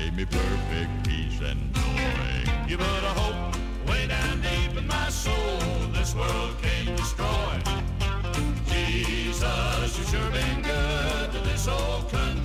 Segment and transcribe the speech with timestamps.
[0.00, 2.52] gave me perfect peace and joy.
[2.66, 3.54] You put a hope
[3.88, 5.58] way down deep in my soul
[5.92, 7.54] this world can't destroy.
[8.70, 12.39] Jesus, you've sure been good to this old country.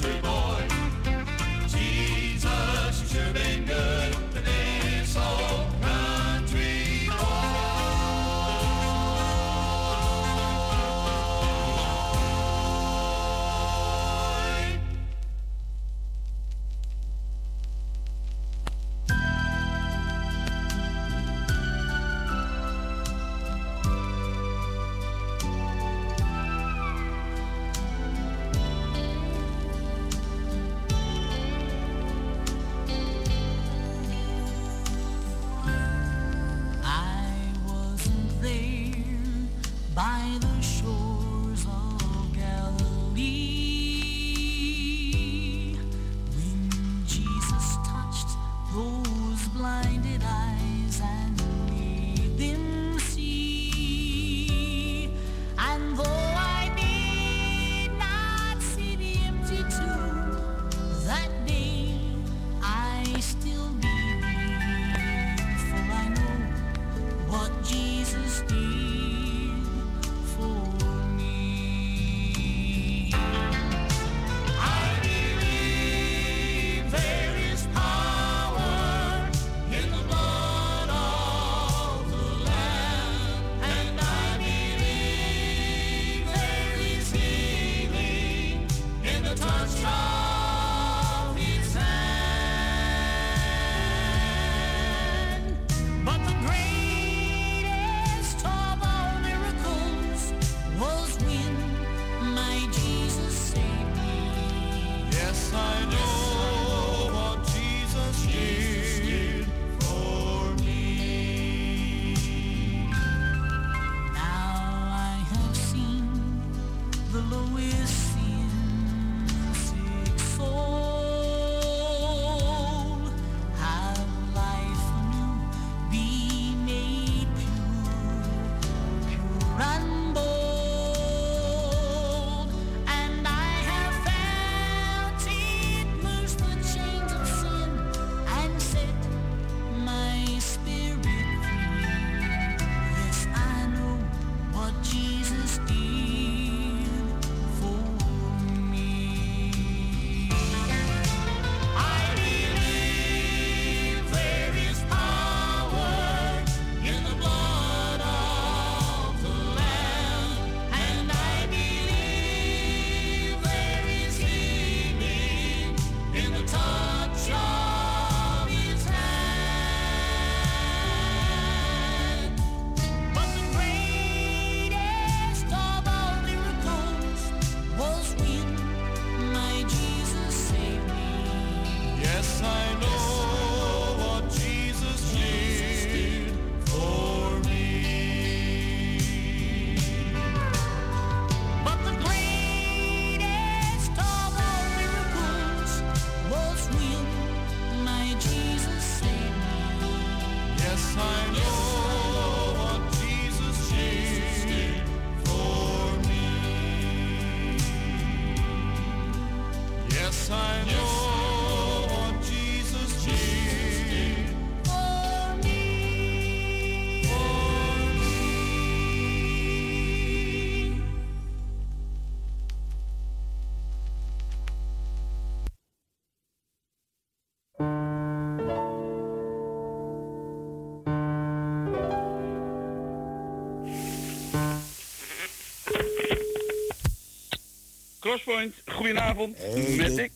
[238.15, 238.53] Crosspoint.
[238.65, 240.11] Goedenavond, Hey, met Dick.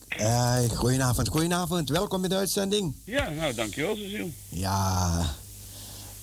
[0.76, 1.88] goedenavond, goedenavond.
[1.88, 2.94] Welkom in de uitzending.
[3.04, 4.28] Ja, nou, dankjewel, Cecile.
[4.48, 5.24] Ja.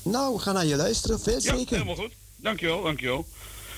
[0.01, 1.19] Nou, we gaan naar je luisteren.
[1.19, 1.71] Veel Ja, zeker.
[1.73, 2.11] helemaal goed.
[2.35, 3.27] Dankjewel, dankjewel.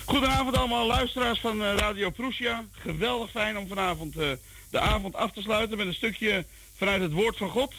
[0.05, 2.65] Goedenavond allemaal luisteraars van eh, Radio Prussia.
[2.71, 4.29] Geweldig fijn om vanavond eh,
[4.69, 7.73] de avond af te sluiten met een stukje vanuit het woord van God.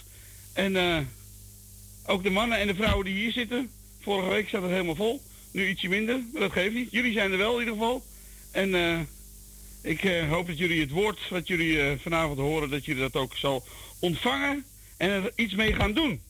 [0.53, 0.99] En eh,
[2.07, 3.71] ook de mannen en de vrouwen die hier zitten.
[4.00, 5.23] Vorige week zat het helemaal vol.
[5.50, 6.91] Nu ietsje minder, maar dat geeft niet.
[6.91, 8.03] Jullie zijn er wel in ieder geval.
[8.50, 8.99] En eh,
[9.83, 13.23] ik eh, hoop dat jullie het woord wat jullie eh, vanavond horen, dat jullie dat
[13.23, 13.67] ook zal
[13.99, 14.65] ontvangen
[14.97, 16.23] en er iets mee gaan doen.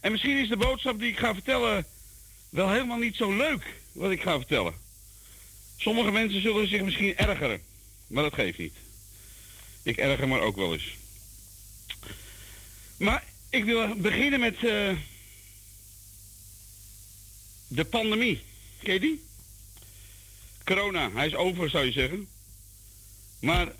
[0.00, 1.86] En misschien is de boodschap die ik ga vertellen
[2.48, 4.74] wel helemaal niet zo leuk wat ik ga vertellen.
[5.76, 7.62] Sommige mensen zullen zich misschien ergeren,
[8.06, 8.74] maar dat geeft niet.
[9.82, 10.96] Ik erger me ook wel eens.
[12.96, 14.96] Maar ik wil beginnen met eh,
[17.68, 18.42] de pandemie.
[18.82, 19.22] Ken je die?
[20.64, 22.28] Corona, hij is over zou je zeggen.
[23.40, 23.72] Maar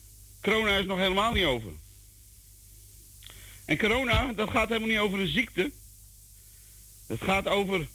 [0.43, 1.73] corona is nog helemaal niet over.
[3.65, 5.71] En corona, dat gaat helemaal niet over een ziekte.
[7.07, 7.89] Het gaat over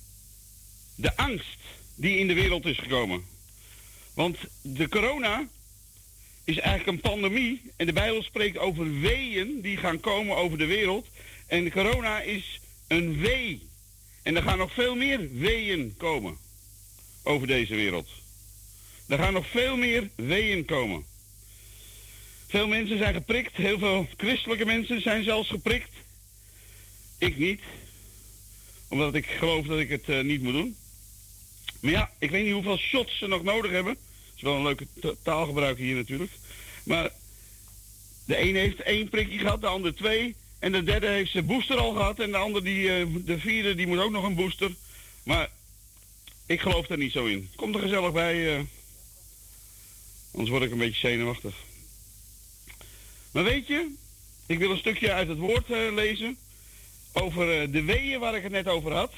[0.96, 1.60] de angst
[1.96, 3.26] die in de wereld is gekomen.
[4.14, 5.48] Want de corona
[6.44, 7.62] is eigenlijk een pandemie.
[7.76, 11.08] En de Bijbel spreekt over weeën die gaan komen over de wereld.
[11.48, 13.68] En corona is een wee.
[14.24, 16.38] En er gaan nog veel meer weeën komen
[17.24, 18.10] over deze wereld.
[19.08, 21.06] Er gaan nog veel meer weeën komen.
[22.54, 23.56] Veel mensen zijn geprikt.
[23.56, 25.90] Heel veel christelijke mensen zijn zelfs geprikt.
[27.18, 27.60] Ik niet.
[28.88, 30.76] Omdat ik geloof dat ik het eh, niet moet doen.
[31.82, 33.94] Maar ja, ik weet niet hoeveel shots ze nog nodig hebben.
[33.94, 36.32] Dat is wel een leuke ta- taalgebruik hier natuurlijk.
[36.84, 37.12] Maar
[38.26, 40.36] de een heeft één prikje gehad, de ander twee.
[40.60, 42.20] En de derde heeft zijn booster al gehad.
[42.20, 44.72] En de ander, die, eh, de vierde, die moet ook nog een booster.
[45.24, 45.50] Maar
[46.46, 47.50] ik geloof daar niet zo in.
[47.56, 48.56] Komt er gezellig bij.
[48.56, 48.62] eh.
[50.32, 51.56] anders word ik een beetje zenuwachtig.
[53.34, 53.94] Maar weet je,
[54.46, 56.38] ik wil een stukje uit het woord eh, lezen.
[57.14, 59.14] Over eh, de weeën waar ik het net over had.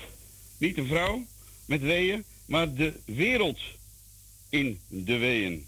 [0.58, 1.26] Niet een vrouw
[1.66, 3.60] met weeën, maar de wereld
[4.50, 5.66] in de weeën.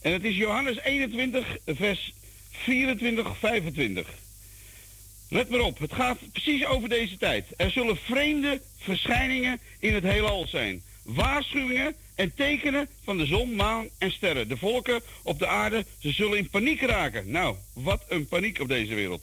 [0.00, 2.14] En het is Johannes 21, vers
[2.50, 4.08] 24, 25.
[5.28, 7.46] Let maar op, het gaat precies over deze tijd.
[7.56, 10.82] Er zullen vreemde verschijningen in het heelal zijn.
[11.02, 14.48] Waarschuwingen en tekenen van de zon, maan en sterren.
[14.48, 17.30] De volken op de aarde, ze zullen in paniek raken.
[17.30, 19.22] Nou, wat een paniek op deze wereld.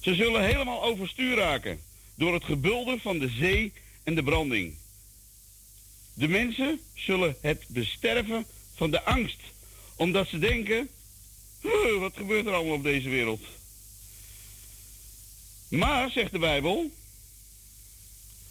[0.00, 1.80] Ze zullen helemaal overstuur raken
[2.14, 3.72] door het gebulder van de zee
[4.04, 4.74] en de branding.
[6.14, 9.40] De mensen zullen het besterven van de angst,
[9.96, 10.88] omdat ze denken,
[11.60, 13.42] "Huh, wat gebeurt er allemaal op deze wereld?
[15.68, 16.90] Maar, zegt de Bijbel,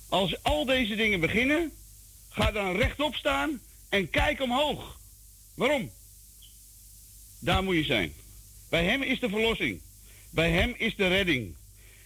[0.10, 1.72] als al deze dingen beginnen,
[2.30, 3.62] ga dan rechtop staan
[3.96, 5.00] en kijk omhoog.
[5.54, 5.92] Waarom?
[7.40, 8.14] Daar moet je zijn.
[8.70, 9.82] Bij hem is de verlossing.
[10.30, 11.56] Bij hem is de redding.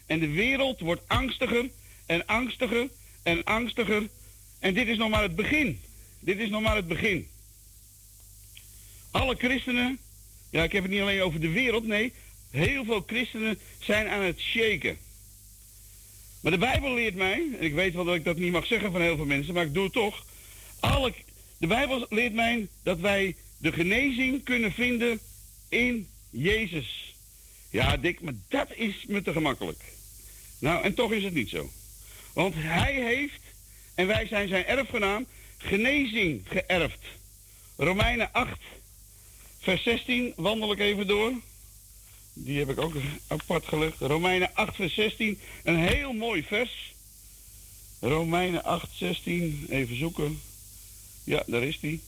[0.05, 1.69] En de wereld wordt angstiger
[2.05, 2.89] en angstiger
[3.23, 4.09] en angstiger.
[4.59, 5.81] En dit is nog maar het begin.
[6.19, 7.27] Dit is nog maar het begin.
[9.11, 9.99] Alle christenen,
[10.49, 12.13] ja ik heb het niet alleen over de wereld, nee,
[12.51, 14.97] heel veel christenen zijn aan het shaken.
[16.41, 18.91] Maar de Bijbel leert mij, en ik weet wel dat ik dat niet mag zeggen
[18.91, 20.25] van heel veel mensen, maar ik doe het toch.
[20.79, 21.13] Alle,
[21.59, 25.19] de Bijbel leert mij dat wij de genezing kunnen vinden
[25.69, 27.15] in Jezus.
[27.69, 29.83] Ja, Dick, maar dat is me te gemakkelijk.
[30.59, 31.69] Nou, en toch is het niet zo.
[32.33, 33.41] Want hij heeft,
[33.95, 35.25] en wij zijn zijn erfgenaam,
[35.57, 37.05] genezing geërfd.
[37.75, 38.59] Romeinen 8,
[39.59, 41.33] vers 16, wandel ik even door.
[42.33, 42.95] Die heb ik ook
[43.27, 43.99] apart gelegd.
[43.99, 46.93] Romeinen 8, vers 16, een heel mooi vers.
[47.99, 50.41] Romeinen 8, 16, even zoeken.
[51.29, 52.01] Ja, daar is die.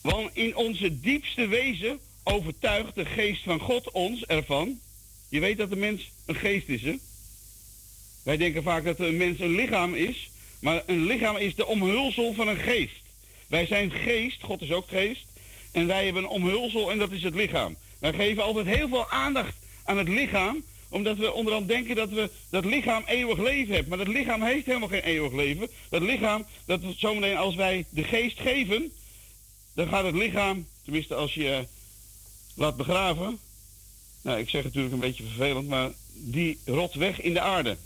[0.00, 4.80] Want in onze diepste wezen overtuigt de geest van God ons ervan.
[5.28, 6.94] Je weet dat de mens een geest is, hè?
[8.22, 12.34] Wij denken vaak dat een mens een lichaam is, maar een lichaam is de omhulsel
[12.34, 13.00] van een geest.
[13.46, 15.26] Wij zijn geest, God is ook geest,
[15.72, 17.76] en wij hebben een omhulsel en dat is het lichaam.
[17.98, 19.54] Wij geven altijd heel veel aandacht
[19.84, 20.64] aan het lichaam,
[20.94, 23.88] omdat we onderhand denken dat we dat lichaam eeuwig leven hebben.
[23.88, 25.68] Maar dat lichaam heeft helemaal geen eeuwig leven.
[25.90, 28.92] Dat lichaam, dat zometeen als wij de geest geven,
[29.74, 31.58] dan gaat het lichaam, tenminste als je eh,
[32.54, 33.38] laat begraven,
[34.22, 37.76] nou ik zeg het natuurlijk een beetje vervelend, maar die rot weg in de aarde.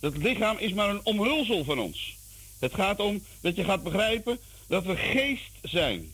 [0.00, 2.16] Dat lichaam is maar een omhulsel van ons.
[2.58, 6.12] Het gaat om dat je gaat begrijpen dat we geest zijn.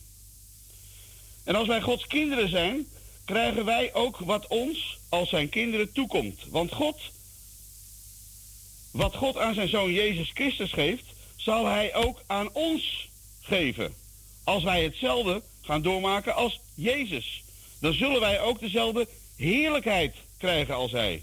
[1.45, 2.87] En als wij Gods kinderen zijn,
[3.25, 6.41] krijgen wij ook wat ons als zijn kinderen toekomt.
[6.49, 7.01] Want God,
[8.91, 11.05] wat God aan zijn zoon Jezus Christus geeft,
[11.37, 13.09] zal hij ook aan ons
[13.41, 13.95] geven.
[14.45, 17.43] Als wij hetzelfde gaan doormaken als Jezus.
[17.81, 21.23] Dan zullen wij ook dezelfde heerlijkheid krijgen als Hij.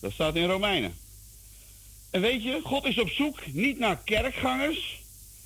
[0.00, 0.96] Dat staat in Romeinen.
[2.10, 5.00] En weet je, God is op zoek niet naar kerkgangers.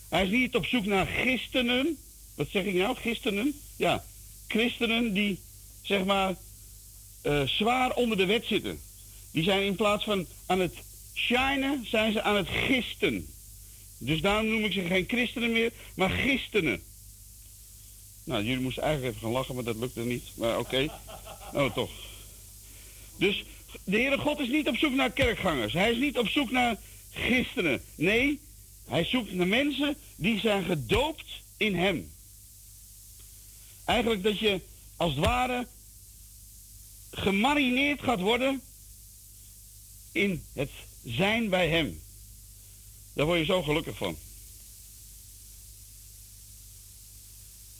[0.08, 1.98] Hij is niet op zoek naar christenen.
[2.34, 2.96] Wat zeg ik nou?
[2.96, 3.60] Christenen?
[3.76, 4.04] Ja,
[4.48, 5.38] christenen die,
[5.82, 6.34] zeg maar,
[7.22, 8.80] uh, zwaar onder de wet zitten.
[9.30, 10.74] Die zijn in plaats van aan het
[11.14, 13.26] shinen, zijn ze aan het gisten.
[13.98, 16.82] Dus daarom noem ik ze geen christenen meer, maar gistenen.
[18.24, 20.24] Nou, jullie moesten eigenlijk even gaan lachen, maar dat lukte niet.
[20.34, 20.60] Maar oké.
[20.60, 20.90] Okay.
[21.64, 21.90] Oh, toch.
[23.16, 23.44] Dus
[23.84, 25.72] de Heere God is niet op zoek naar kerkgangers.
[25.72, 26.76] Hij is niet op zoek naar
[27.10, 27.82] christenen.
[27.94, 28.40] Nee,
[28.88, 32.10] hij zoekt naar mensen die zijn gedoopt in hem.
[33.84, 34.60] Eigenlijk dat je
[35.02, 35.66] als het ware
[37.10, 38.62] gemarineerd gaat worden
[40.12, 40.70] in het
[41.04, 42.00] zijn bij hem.
[43.12, 44.16] Daar word je zo gelukkig van.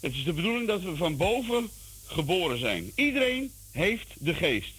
[0.00, 1.70] Het is de bedoeling dat we van boven
[2.06, 2.92] geboren zijn.
[2.94, 4.74] Iedereen heeft de geest.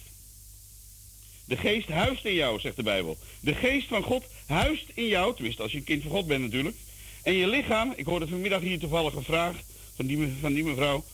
[1.44, 3.18] De geest huist in jou, zegt de Bijbel.
[3.40, 6.42] De geest van God huist in jou, tenminste als je een kind van God bent
[6.42, 6.76] natuurlijk.
[7.22, 9.56] En je lichaam, ik hoorde vanmiddag hier toevallig een vraag
[9.94, 11.04] van die, van die mevrouw.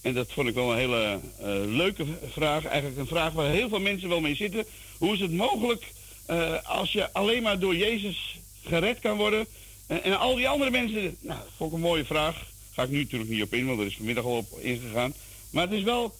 [0.00, 2.64] En dat vond ik wel een hele uh, leuke vraag.
[2.64, 4.64] Eigenlijk een vraag waar heel veel mensen wel mee zitten.
[4.98, 5.92] Hoe is het mogelijk
[6.30, 9.46] uh, als je alleen maar door Jezus gered kan worden?
[9.86, 12.46] En, en al die andere mensen, nou, dat vond ik een mooie vraag.
[12.72, 15.14] Ga ik nu natuurlijk niet op in, want er is vanmiddag al op ingegaan.
[15.50, 16.14] Maar het is wel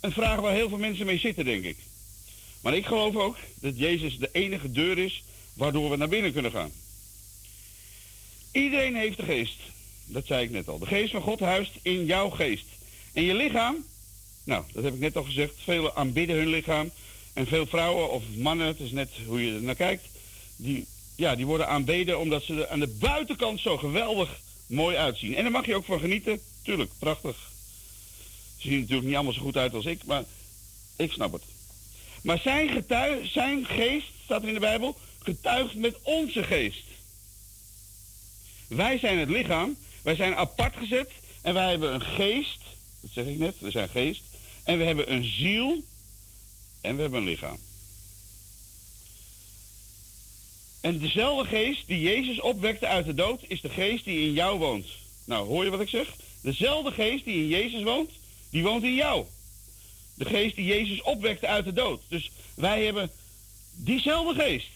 [0.00, 1.76] een vraag waar heel veel mensen mee zitten, denk ik.
[2.60, 5.22] Maar ik geloof ook dat Jezus de enige deur is
[5.54, 6.72] waardoor we naar binnen kunnen gaan.
[8.52, 9.58] Iedereen heeft de geest.
[10.04, 10.78] Dat zei ik net al.
[10.78, 12.64] De geest van God huist in jouw geest.
[13.12, 13.84] En je lichaam,
[14.44, 15.54] nou, dat heb ik net al gezegd.
[15.64, 16.90] Velen aanbidden hun lichaam.
[17.32, 20.04] En veel vrouwen of mannen, het is net hoe je er naar kijkt,
[20.56, 25.36] die, ja, die worden aanbeden omdat ze er aan de buitenkant zo geweldig mooi uitzien.
[25.36, 26.40] En daar mag je ook van genieten.
[26.62, 27.36] Tuurlijk, prachtig.
[28.56, 30.24] Ze zien natuurlijk niet allemaal zo goed uit als ik, maar
[30.96, 31.42] ik snap het.
[32.22, 32.84] Maar zijn,
[33.22, 36.84] zijn geest, staat er in de Bijbel, getuigt met onze geest.
[38.68, 41.10] Wij zijn het lichaam, wij zijn apart gezet
[41.42, 42.60] en wij hebben een geest,
[43.00, 44.22] dat zeg ik net, we zijn geest,
[44.64, 45.82] en we hebben een ziel
[46.80, 47.58] en we hebben een lichaam.
[50.80, 54.58] En dezelfde geest die Jezus opwekte uit de dood, is de geest die in jou
[54.58, 54.86] woont.
[55.24, 56.16] Nou, hoor je wat ik zeg?
[56.40, 58.10] Dezelfde geest die in Jezus woont,
[58.50, 59.26] die woont in jou.
[60.14, 62.02] De geest die Jezus opwekte uit de dood.
[62.08, 63.10] Dus wij hebben
[63.72, 64.68] diezelfde geest.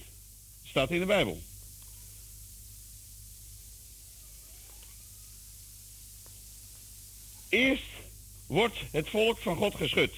[0.65, 1.41] Staat in de Bijbel.
[7.49, 7.83] Eerst
[8.55, 10.11] wordt het volk van God geschud.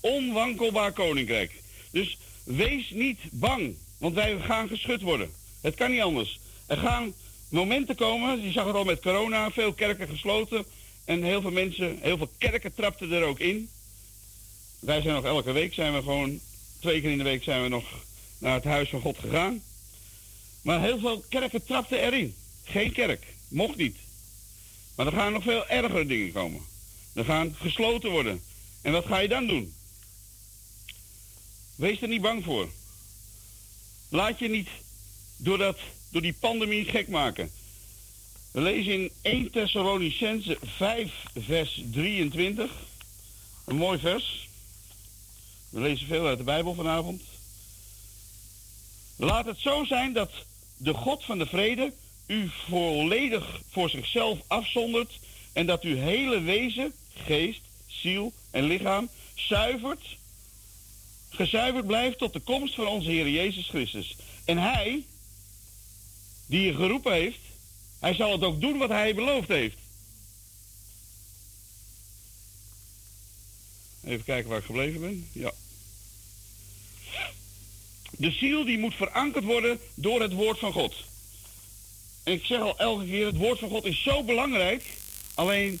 [0.00, 1.62] Onwankelbaar koninkrijk.
[1.90, 5.30] Dus wees niet bang, want wij gaan geschud worden.
[5.60, 6.40] Het kan niet anders.
[6.66, 7.14] Er gaan
[7.48, 10.64] momenten komen, je zag het al met corona, veel kerken gesloten.
[11.04, 13.68] En heel veel mensen, heel veel kerken trapten er ook in.
[14.78, 16.40] Wij zijn nog elke week, zijn we gewoon,
[16.80, 17.84] twee keer in de week zijn we nog
[18.38, 19.62] naar het huis van God gegaan.
[20.62, 22.34] Maar heel veel kerken trapten erin.
[22.64, 23.96] Geen kerk, mocht niet.
[24.96, 26.71] Maar er gaan nog veel ergere dingen komen.
[27.14, 28.42] Er gaan gesloten worden.
[28.82, 29.74] En wat ga je dan doen?
[31.74, 32.68] Wees er niet bang voor.
[34.08, 34.68] Laat je niet
[35.36, 35.78] door, dat,
[36.10, 37.50] door die pandemie gek maken.
[38.50, 42.70] We lezen in 1 Thessalonicense 5, vers 23.
[43.64, 44.48] Een mooi vers.
[45.70, 47.22] We lezen veel uit de Bijbel vanavond.
[49.16, 50.30] Laat het zo zijn dat
[50.76, 51.92] de God van de vrede
[52.26, 55.18] u volledig voor zichzelf afzondert
[55.52, 60.16] en dat uw hele wezen, geest, ziel en lichaam zuivert,
[61.28, 64.16] gezuiverd blijft tot de komst van onze Heer Jezus Christus.
[64.44, 65.04] En Hij,
[66.46, 67.40] die je geroepen heeft,
[67.98, 69.76] Hij zal het ook doen wat Hij beloofd heeft.
[74.04, 75.28] Even kijken waar ik gebleven ben.
[75.32, 75.52] Ja.
[78.10, 80.94] De ziel die moet verankerd worden door het woord van God.
[82.22, 84.84] En ik zeg al elke keer, het woord van God is zo belangrijk.
[85.34, 85.80] Alleen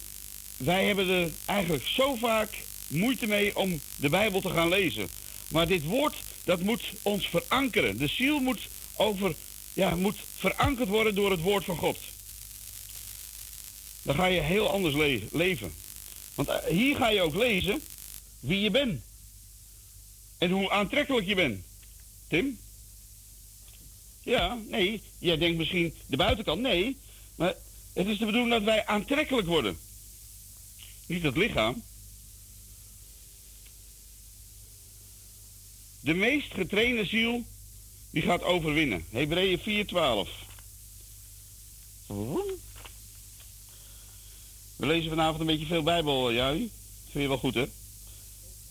[0.64, 5.08] wij hebben er eigenlijk zo vaak moeite mee om de Bijbel te gaan lezen.
[5.48, 7.98] Maar dit woord, dat moet ons verankeren.
[7.98, 9.34] De ziel moet, over,
[9.72, 11.98] ja, moet verankerd worden door het woord van God.
[14.02, 15.74] Dan ga je heel anders le leven.
[16.34, 17.82] Want eh, hier ga je ook lezen
[18.40, 19.00] wie je bent.
[20.38, 21.64] En hoe aantrekkelijk je bent.
[22.28, 22.58] Tim?
[24.22, 25.02] Ja, nee.
[25.18, 26.60] Jij denkt misschien de buitenkant.
[26.60, 26.96] Nee.
[27.34, 27.54] Maar
[27.92, 29.78] het is de bedoeling dat wij aantrekkelijk worden.
[31.12, 31.82] Niet het lichaam.
[36.00, 37.44] De meest getrainde ziel,
[38.10, 39.04] die gaat overwinnen.
[39.10, 40.28] Hebreeën 4:12.
[44.76, 46.70] We lezen vanavond een beetje veel Bijbel, eh, Jari.
[47.10, 47.64] Vind je wel goed, hè?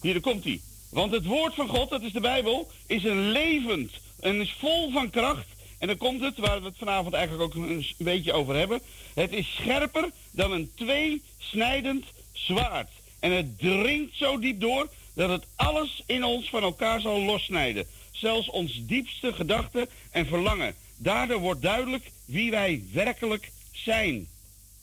[0.01, 0.61] Hier, daar komt hij.
[0.89, 4.91] Want het woord van God, dat is de Bijbel, is een levend en is vol
[4.91, 5.47] van kracht.
[5.77, 8.81] En dan komt het, waar we het vanavond eigenlijk ook een beetje over hebben.
[9.13, 12.89] Het is scherper dan een tweesnijdend zwaard.
[13.19, 17.87] En het dringt zo diep door dat het alles in ons van elkaar zal lossnijden.
[18.11, 20.75] Zelfs ons diepste gedachten en verlangen.
[20.97, 24.27] Daardoor wordt duidelijk wie wij werkelijk zijn.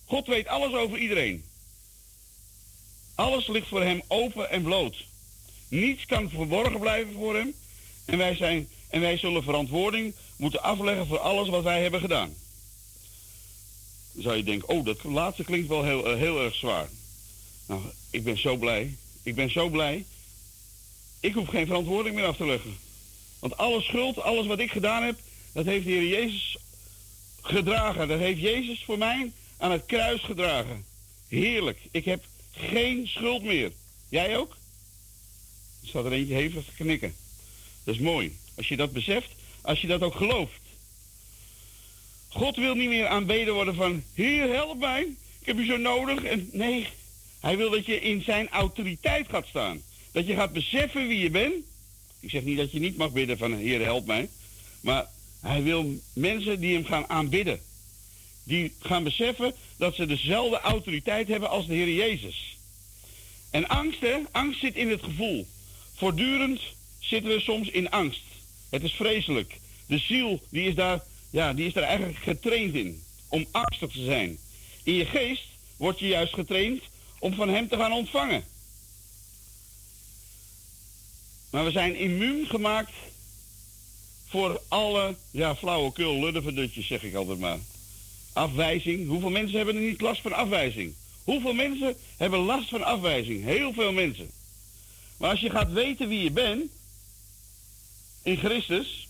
[0.05, 1.45] God weet alles over iedereen.
[3.15, 5.05] Alles ligt voor hem open en bloot.
[5.69, 7.55] Niets kan verborgen blijven voor hem.
[8.05, 12.35] En wij, zijn, en wij zullen verantwoording moeten afleggen voor alles wat wij hebben gedaan.
[14.13, 16.89] Dan zou je denken, oh, dat laatste klinkt wel heel, eh, heel erg zwaar.
[17.69, 18.97] Nou, ik ben zo blij.
[19.23, 20.05] Ik ben zo blij.
[21.21, 22.77] Ik hoef geen verantwoording meer af te leggen.
[23.39, 25.19] Want alle schuld, alles wat ik gedaan heb,
[25.53, 26.57] dat heeft de Heer Jezus
[27.43, 28.09] gedragen.
[28.09, 30.85] Dat heeft Jezus voor mij aan het kruis gedragen.
[31.29, 31.79] Heerlijk.
[31.91, 33.73] Ik heb geen schuld meer.
[34.09, 34.57] Jij ook?
[35.83, 37.15] Er staat er eentje hevig te knikken.
[37.85, 38.37] Dat is mooi.
[38.57, 39.29] Als je dat beseft,
[39.61, 40.61] als je dat ook gelooft.
[42.29, 45.03] God wil niet meer aanbeden worden van, Heer, help mij.
[45.41, 46.25] Ik heb u zo nodig.
[46.25, 46.89] En nee,
[47.41, 49.83] hij wil dat je in zijn autoriteit gaat staan.
[50.13, 51.55] Dat je gaat beseffen wie je bent.
[52.21, 54.29] Ik zeg niet dat je niet mag bidden van, Heer, help mij.
[54.81, 55.07] Maar
[55.41, 57.61] hij wil mensen die hem gaan aanbidden.
[58.45, 62.57] Die gaan beseffen dat ze dezelfde autoriteit hebben als de Heer Jezus.
[63.51, 64.17] En angst, hè?
[64.33, 65.47] Angst zit in het gevoel.
[65.95, 66.61] Voortdurend
[66.99, 68.23] zitten we soms in angst.
[68.71, 69.59] Het is vreselijk.
[69.87, 73.03] De ziel, die is daar, ja, die is daar eigenlijk getraind in.
[73.29, 74.39] Om angstig te zijn.
[74.83, 75.45] In je geest
[75.77, 76.83] word je juist getraind
[77.19, 78.45] om van hem te gaan ontvangen.
[81.51, 82.93] Maar we zijn immuun gemaakt
[84.27, 87.59] voor alle, ja, flauwekul, luddeverdutjes, zeg ik altijd maar.
[88.33, 89.09] Afwijzing.
[89.09, 90.95] Hoeveel mensen hebben er niet last van afwijzing?
[91.25, 93.45] Hoeveel mensen hebben last van afwijzing?
[93.45, 94.31] Heel veel mensen.
[95.17, 96.71] Maar als je gaat weten wie je bent,
[98.23, 99.09] in Christus,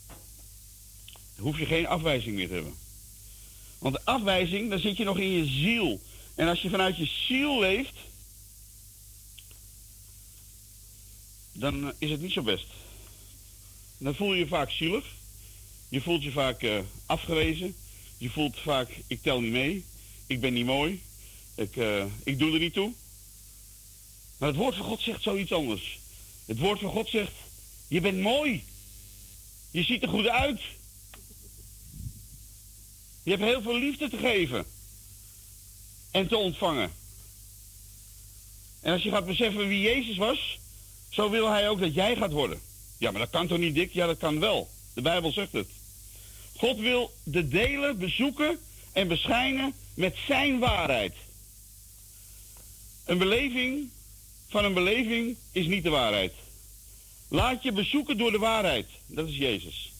[1.38, 2.74] hoef je geen afwijzing meer te hebben.
[3.78, 6.00] Want de afwijzing, dan zit je nog in je ziel.
[6.38, 7.94] En als je vanuit je ziel leeft,
[11.52, 12.66] dan eh, is het niet zo best.
[13.98, 15.04] Dan voel je je vaak zielig.
[15.88, 17.74] Je voelt je vaak uh, afgewezen.
[18.18, 19.84] Je voelt vaak, ik tel niet mee.
[20.26, 21.02] Ik ben niet mooi.
[21.54, 22.92] Ik, uh, ik doe er niet toe.
[24.38, 25.98] Maar het woord van God zegt zoiets anders.
[26.44, 27.32] Het woord van God zegt,
[27.88, 28.64] je bent mooi.
[29.70, 30.60] Je ziet er goed uit.
[33.22, 34.66] Je hebt heel veel liefde te geven.
[36.18, 36.92] En te ontvangen.
[38.80, 40.58] En als je gaat beseffen wie Jezus was,
[41.08, 42.60] zo wil hij ook dat jij gaat worden.
[42.98, 43.92] Ja, maar dat kan toch niet, dik?
[43.92, 44.68] Ja, dat kan wel.
[44.94, 45.68] De Bijbel zegt het.
[46.56, 48.58] God wil de delen bezoeken
[48.92, 51.14] en beschijnen met zijn waarheid.
[53.04, 53.90] Een beleving
[54.48, 56.32] van een beleving is niet de waarheid.
[57.28, 58.86] Laat je bezoeken door de waarheid.
[59.06, 59.92] Dat is Jezus.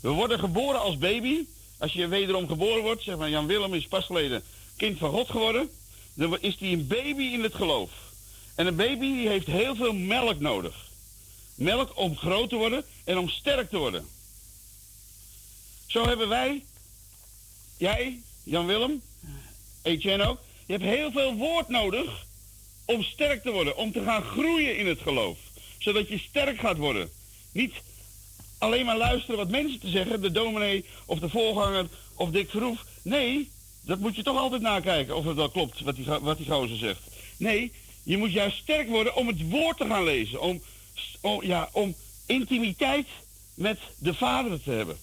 [0.00, 1.44] We worden geboren als baby.
[1.78, 4.42] Als je wederom geboren wordt, zeg maar Jan Willem is pas geleden
[4.76, 5.70] kind van God geworden.
[6.14, 7.90] Dan is hij een baby in het geloof.
[8.54, 10.90] En een baby die heeft heel veel melk nodig.
[11.54, 14.06] Melk om groot te worden en om sterk te worden.
[15.86, 16.64] Zo hebben wij,
[17.76, 19.02] jij, Jan Willem,
[19.82, 22.26] Etienne ook, je hebt heel veel woord nodig
[22.84, 25.38] om sterk te worden, om te gaan groeien in het geloof.
[25.78, 27.10] Zodat je sterk gaat worden.
[27.52, 27.72] Niet
[28.64, 32.84] alleen maar luisteren wat mensen te zeggen, de dominee of de voorganger of Dick Verhoef.
[33.02, 33.50] Nee,
[33.80, 36.76] dat moet je toch altijd nakijken of het wel klopt wat die, wat die gozer
[36.76, 37.00] zegt.
[37.36, 37.72] Nee,
[38.02, 40.40] je moet juist sterk worden om het woord te gaan lezen.
[40.40, 40.62] Om,
[41.20, 41.94] om, ja, om
[42.26, 43.06] intimiteit
[43.54, 44.96] met de Vader te hebben.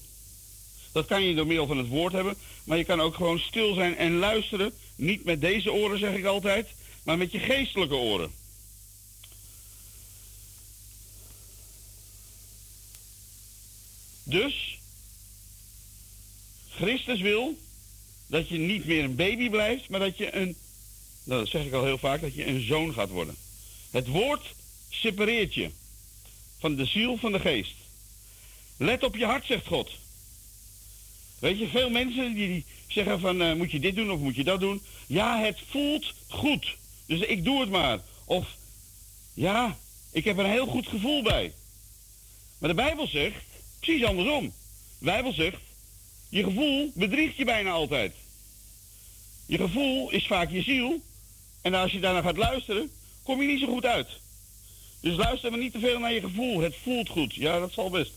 [0.92, 3.74] Dat kan je door middel van het woord hebben, maar je kan ook gewoon stil
[3.74, 4.74] zijn en luisteren.
[4.96, 6.68] Niet met deze oren, zeg ik altijd,
[7.04, 8.32] maar met je geestelijke oren.
[14.32, 14.80] Dus,
[16.70, 17.58] Christus wil
[18.28, 20.56] dat je niet meer een baby blijft, maar dat je een,
[21.24, 23.36] nou, dat zeg ik al heel vaak, dat je een zoon gaat worden.
[23.90, 24.42] Het woord
[24.90, 25.70] separeert je
[26.60, 27.76] van de ziel van de geest.
[28.78, 29.92] Let op je hart, zegt God.
[31.40, 34.44] Weet je, veel mensen die zeggen van uh, moet je dit doen of moet je
[34.44, 34.82] dat doen.
[35.08, 36.76] Ja, het voelt goed.
[37.06, 38.00] Dus ik doe het maar.
[38.26, 38.48] Of
[39.34, 39.78] ja,
[40.12, 41.54] ik heb er een heel goed gevoel bij.
[42.58, 43.44] Maar de Bijbel zegt
[43.82, 44.54] precies andersom.
[45.00, 45.62] De Bijbel zegt,
[46.30, 48.14] je gevoel bedriegt je bijna altijd.
[49.46, 51.02] Je gevoel is vaak je ziel.
[51.62, 52.92] En als je daarna gaat luisteren,
[53.24, 54.08] kom je niet zo goed uit.
[55.02, 56.60] Dus luister maar niet te veel naar je gevoel.
[56.60, 57.34] Het voelt goed.
[57.34, 58.12] Ja, dat zal best.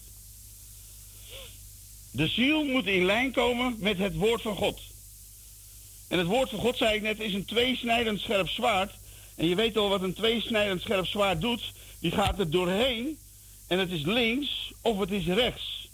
[2.11, 4.81] De ziel moet in lijn komen met het woord van God.
[6.09, 8.92] En het woord van God, zei ik net, is een tweesnijdend scherp zwaard.
[9.35, 11.72] En je weet al wat een tweesnijdend scherp zwaard doet.
[11.98, 13.18] Die gaat er doorheen
[13.74, 15.88] en het is links of het is rechts.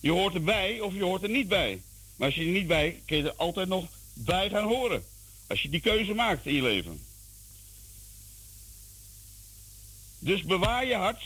[0.00, 1.82] Je hoort erbij of je hoort er niet bij.
[2.16, 5.04] Maar als je er niet bij, kun je er altijd nog bij gaan horen.
[5.46, 7.00] Als je die keuze maakt in je leven.
[10.18, 11.22] Dus bewaar je hart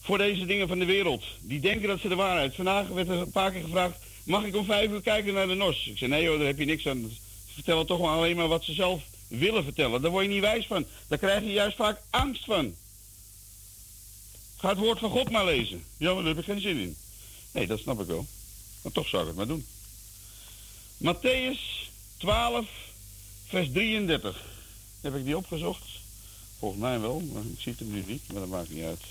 [0.00, 1.24] voor deze dingen van de wereld.
[1.40, 2.54] Die denken dat ze de waarheid.
[2.54, 5.54] Vandaag werd er een paar keer gevraagd: mag ik om vijf uur kijken naar de
[5.54, 5.86] NOS?
[5.86, 7.10] Ik zei: nee hoor, daar heb je niks aan.
[7.46, 10.02] Ze vertellen toch maar alleen maar wat ze zelf willen vertellen.
[10.02, 10.86] Daar word je niet wijs van.
[11.08, 12.74] Daar krijg je juist vaak angst van.
[14.62, 15.84] Ga het woord van God maar lezen.
[15.96, 16.96] Ja, maar daar heb ik geen zin in.
[17.52, 18.26] Nee, dat snap ik wel.
[18.82, 19.66] Maar toch zou ik het maar doen.
[20.96, 22.66] Matthäus 12,
[23.46, 24.44] vers 33.
[25.00, 25.84] Heb ik die opgezocht?
[26.58, 29.02] Volgens mij wel, maar ik zie het hem nu niet, maar dat maakt niet uit.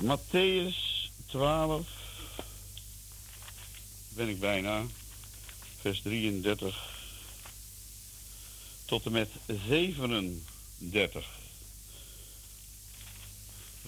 [0.00, 0.76] Matthäus
[1.26, 1.86] 12,
[4.08, 4.84] ben ik bijna,
[5.80, 6.90] vers 33
[8.84, 9.28] tot en met
[9.68, 11.40] 37.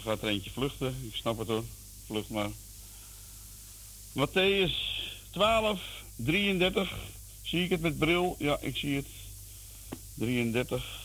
[0.04, 1.64] Gaat er eentje vluchten, ik snap het hoor,
[2.06, 2.50] vlucht maar.
[4.12, 4.72] Matthäus
[5.30, 5.80] 12,
[6.16, 6.96] 33.
[7.42, 8.36] Zie ik het met bril?
[8.38, 9.06] Ja, ik zie het.
[10.14, 11.02] 33.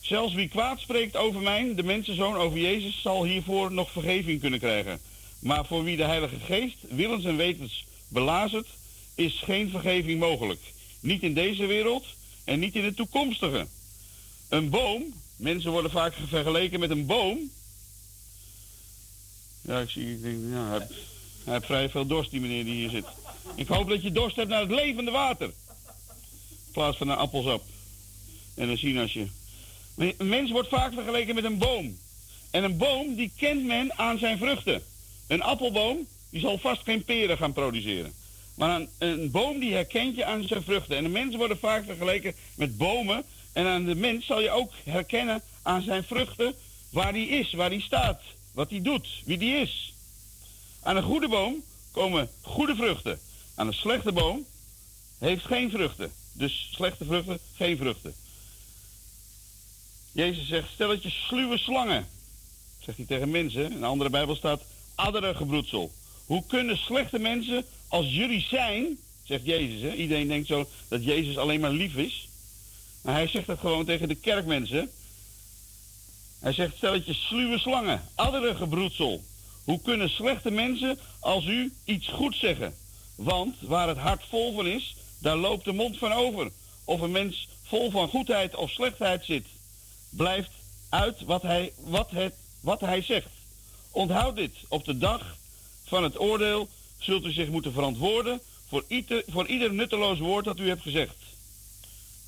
[0.00, 4.58] Zelfs wie kwaad spreekt over mij, de mensenzoon over Jezus, zal hiervoor nog vergeving kunnen
[4.58, 5.00] krijgen.
[5.38, 8.68] Maar voor wie de Heilige Geest willens en wetens belazert,
[9.14, 10.60] is geen vergeving mogelijk.
[11.00, 12.04] Niet in deze wereld
[12.44, 13.66] en niet in de toekomstige.
[14.48, 17.50] Een boom, mensen worden vaak vergeleken met een boom.
[19.60, 20.86] Ja, ik zie, ik denk, ja, hij,
[21.44, 23.06] hij heeft vrij veel dorst, die meneer die hier zit.
[23.54, 25.46] Ik hoop dat je dorst hebt naar het levende water.
[25.46, 27.62] In plaats van naar appelsap
[28.54, 29.26] en een sinasje.
[29.96, 31.98] Een mens wordt vaak vergeleken met een boom.
[32.50, 34.82] En een boom, die kent men aan zijn vruchten.
[35.26, 38.12] Een appelboom, die zal vast geen peren gaan produceren.
[38.54, 40.96] Maar een, een boom, die herkent je aan zijn vruchten.
[40.96, 43.24] En de mensen worden vaak vergeleken met bomen.
[43.58, 46.54] En aan de mens zal je ook herkennen aan zijn vruchten
[46.90, 48.20] waar die is, waar die staat,
[48.52, 49.94] wat hij doet, wie die is.
[50.82, 53.18] Aan een goede boom komen goede vruchten.
[53.54, 54.46] Aan een slechte boom
[55.18, 56.12] heeft geen vruchten.
[56.32, 58.14] Dus slechte vruchten, geen vruchten.
[60.12, 62.08] Jezus zegt, stel dat je sluwe slangen.
[62.78, 63.64] Zegt hij tegen mensen.
[63.64, 64.62] In een andere Bijbel staat,
[64.94, 65.92] adderengebroedsel.
[66.26, 69.80] Hoe kunnen slechte mensen als jullie zijn, zegt Jezus.
[69.80, 69.94] Hè?
[69.94, 72.28] Iedereen denkt zo dat Jezus alleen maar lief is.
[73.02, 74.90] Maar hij zegt dat gewoon tegen de kerkmensen.
[76.40, 79.24] Hij zegt, stel dat je sluwe slangen, adderengebroedsel.
[79.64, 82.74] Hoe kunnen slechte mensen als u iets goed zeggen?
[83.14, 86.50] Want waar het hart vol van is, daar loopt de mond van over.
[86.84, 89.46] Of een mens vol van goedheid of slechtheid zit
[90.10, 90.50] blijft
[90.88, 93.28] uit wat hij, wat het, wat hij zegt.
[93.90, 94.52] Onthoud dit.
[94.68, 95.36] Op de dag
[95.84, 100.58] van het oordeel zult u zich moeten verantwoorden voor ieder, voor ieder nutteloos woord dat
[100.58, 101.16] u hebt gezegd.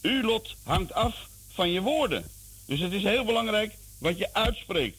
[0.02, 2.24] Uw lot hangt af van je woorden.
[2.66, 4.98] Dus het is heel belangrijk wat je uitspreekt.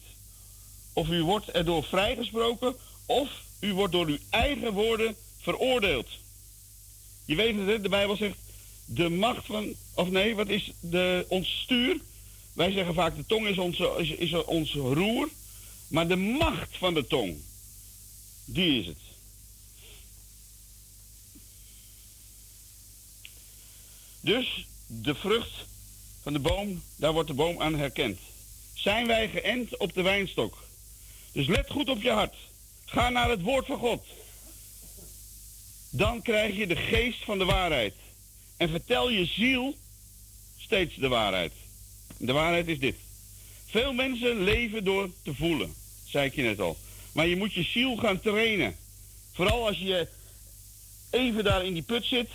[0.92, 3.28] Of u wordt erdoor vrijgesproken, of
[3.60, 6.08] u wordt door uw eigen woorden veroordeeld.
[7.24, 8.38] Je weet het, de Bijbel zegt,
[8.84, 12.00] de macht van, of nee, wat is de, ons stuur
[12.52, 15.28] wij zeggen vaak de tong is onze, is, is ons roer.
[15.88, 17.36] Maar de macht van de tong,
[18.44, 18.96] die is het.
[24.20, 24.66] Dus
[25.00, 25.66] de vrucht
[26.22, 28.18] van de boom, daar wordt de boom aan herkend.
[28.74, 30.64] Zijn wij geënt op de wijnstok?
[31.32, 32.34] Dus let goed op je hart.
[32.84, 34.04] Ga naar het woord van God.
[35.90, 37.94] Dan krijg je de geest van de waarheid.
[38.56, 39.76] En vertel je ziel
[40.56, 41.52] steeds de waarheid.
[42.16, 42.96] De waarheid is dit.
[43.66, 45.74] Veel mensen leven door te voelen,
[46.04, 46.76] zei ik je net al.
[47.12, 48.76] Maar je moet je ziel gaan trainen.
[49.32, 50.08] Vooral als je
[51.10, 52.28] even daar in die put zit,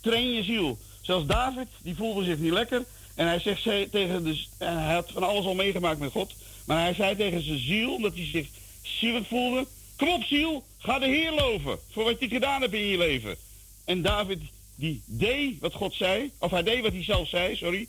[0.00, 0.78] train je ziel.
[1.10, 2.84] Zoals David, die voelde zich niet lekker.
[3.14, 6.34] En hij zegt tegen de, en hij had van alles al meegemaakt met God.
[6.64, 8.48] Maar hij zei tegen zijn ziel, dat hij zich
[8.82, 9.66] zielig voelde.
[9.96, 13.36] Kom op ziel, ga de Heer loven voor wat je gedaan hebt in je leven.
[13.84, 14.38] En David,
[14.74, 17.88] die deed wat God zei, of hij deed wat hij zelf zei, sorry.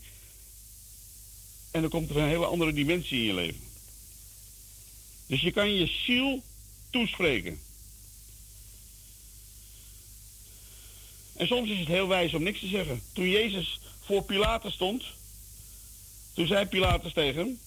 [1.71, 3.62] En dan komt er een hele andere dimensie in je leven.
[5.27, 6.41] Dus je kan je ziel
[6.89, 7.60] toespreken.
[11.41, 13.01] En soms is het heel wijs om niks te zeggen.
[13.13, 15.04] Toen Jezus voor Pilatus stond,
[16.34, 17.60] toen zei Pilatus tegen hem,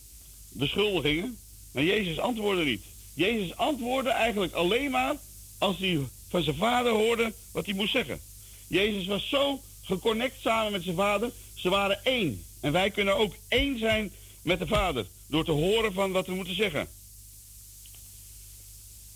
[0.49, 1.39] beschuldigingen,
[1.73, 2.85] maar Jezus antwoordde niet.
[3.15, 5.17] Jezus antwoordde eigenlijk alleen maar
[5.59, 8.21] als hij van zijn vader hoorde wat hij moest zeggen.
[8.67, 12.45] Jezus was zo geconnect samen met zijn vader, ze waren één.
[12.61, 16.35] En wij kunnen ook één zijn met de Vader door te horen van wat we
[16.35, 16.89] moeten zeggen.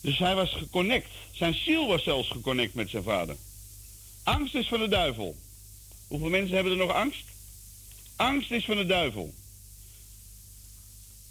[0.01, 1.09] Dus hij was geconnect.
[1.33, 3.37] Zijn ziel was zelfs geconnect met zijn vader.
[4.29, 5.37] Angst is van de duivel.
[6.09, 7.25] Hoeveel mensen hebben er nog angst?
[8.17, 9.35] Angst is van de duivel.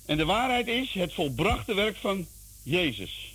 [0.06, 2.28] En de waarheid is het volbrachte werk van
[2.64, 3.34] Jezus.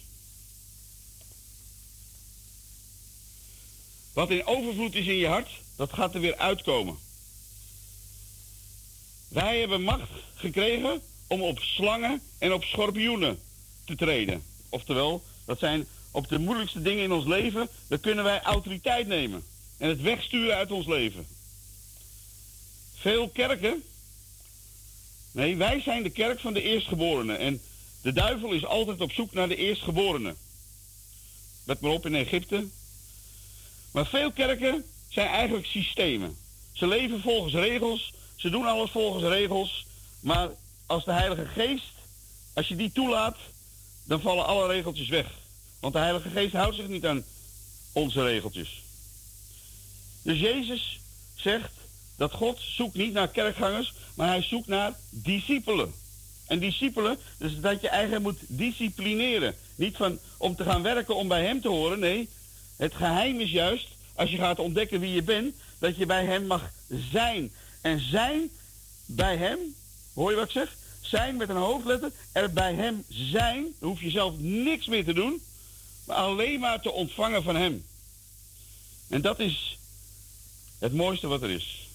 [4.12, 6.98] Wat in overvloed is in je hart, dat gaat er weer uitkomen.
[9.28, 13.40] Wij hebben macht gekregen om op slangen en op schorpioenen
[13.84, 14.42] te treden.
[14.68, 19.50] Oftewel, dat zijn op de moeilijkste dingen in ons leven, dan kunnen wij autoriteit nemen
[19.82, 21.26] en het wegsturen uit ons leven.
[22.94, 23.82] Veel kerken,
[25.32, 27.60] nee, wij zijn de kerk van de eerstgeborenen en
[28.02, 30.36] de duivel is altijd op zoek naar de eerstgeborenen.
[31.64, 32.66] Let maar op in Egypte.
[33.92, 36.36] Maar veel kerken zijn eigenlijk systemen.
[36.72, 39.86] Ze leven volgens regels, ze doen alles volgens regels,
[40.20, 40.50] maar
[40.86, 41.92] als de Heilige Geest,
[42.54, 43.36] als je die toelaat,
[44.04, 45.26] dan vallen alle regeltjes weg.
[45.80, 47.24] Want de Heilige Geest houdt zich niet aan
[47.92, 48.81] onze regeltjes.
[50.22, 51.00] Dus Jezus
[51.34, 51.72] zegt
[52.16, 55.92] dat God zoekt niet naar kerkgangers, maar hij zoekt naar discipelen.
[56.46, 59.54] En discipelen, dus dat je eigenlijk moet disciplineren.
[59.74, 61.98] Niet van om te gaan werken om bij hem te horen.
[61.98, 62.28] Nee,
[62.76, 66.46] het geheim is juist, als je gaat ontdekken wie je bent, dat je bij hem
[66.46, 66.70] mag
[67.10, 67.52] zijn.
[67.80, 68.50] En zijn
[69.06, 69.58] bij hem,
[70.14, 70.76] hoor je wat ik zeg?
[71.00, 75.14] Zijn met een hoofdletter, er bij hem zijn, dan hoef je zelf niks meer te
[75.14, 75.42] doen,
[76.06, 77.84] maar alleen maar te ontvangen van hem.
[79.08, 79.78] En dat is
[80.82, 81.88] het mooiste wat er is.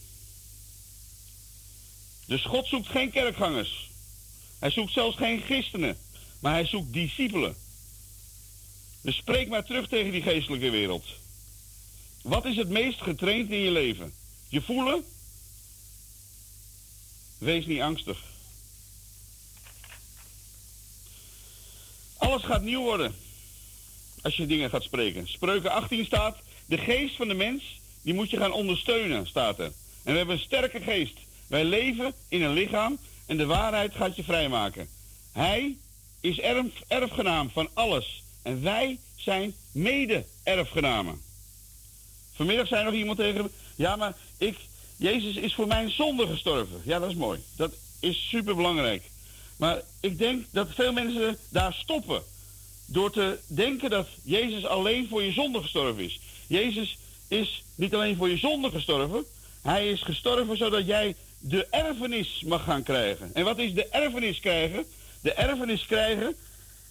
[2.25, 3.89] Dus God zoekt geen kerkgangers.
[4.59, 5.97] Hij zoekt zelfs geen christenen,
[6.39, 7.55] maar hij zoekt discipelen.
[9.01, 11.05] Dus spreek maar terug tegen die geestelijke wereld.
[12.21, 14.13] Wat is het meest getraind in je leven?
[14.49, 15.03] Je voelen?
[17.37, 18.23] Wees niet angstig.
[22.17, 23.15] Alles gaat nieuw worden
[24.21, 25.27] als je dingen gaat spreken.
[25.27, 29.71] Spreuken 18 staat, de geest van de mens, die moet je gaan ondersteunen, staat er.
[30.03, 31.17] En we hebben een sterke geest.
[31.47, 34.87] Wij leven in een lichaam en de waarheid gaat je vrijmaken.
[35.31, 35.77] Hij
[36.21, 41.21] is erf, erfgenaam van alles en wij zijn mede-erfgenamen.
[42.33, 44.57] Vanmiddag zei nog iemand tegen me, ja maar ik,
[44.97, 46.81] Jezus is voor mijn zonde gestorven.
[46.83, 47.39] Ja, dat is mooi.
[47.55, 49.03] Dat is super belangrijk.
[49.57, 52.23] Maar ik denk dat veel mensen daar stoppen.
[52.85, 56.19] Door te denken dat Jezus alleen voor je zonde gestorven is.
[56.47, 56.97] Jezus
[57.27, 59.25] is niet alleen voor je zonde gestorven.
[59.61, 63.29] Hij is gestorven zodat jij de erfenis mag gaan krijgen.
[63.33, 64.85] En wat is de erfenis krijgen?
[65.21, 66.35] De erfenis krijgen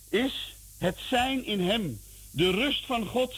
[0.09, 2.01] is het zijn in hem.
[2.31, 3.35] De rust van God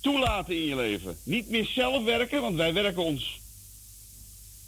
[0.00, 1.18] toelaten in je leven.
[1.22, 3.40] Niet meer zelf werken, want wij werken ons.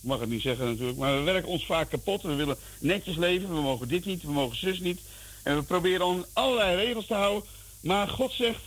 [0.02, 2.22] Ik mag het niet zeggen natuurlijk, maar we werken ons vaak kapot.
[2.22, 5.00] We willen netjes leven, we mogen dit niet, we mogen zus niet.
[5.42, 7.48] En we proberen om allerlei regels te houden.
[7.80, 8.62] Maar God zegt,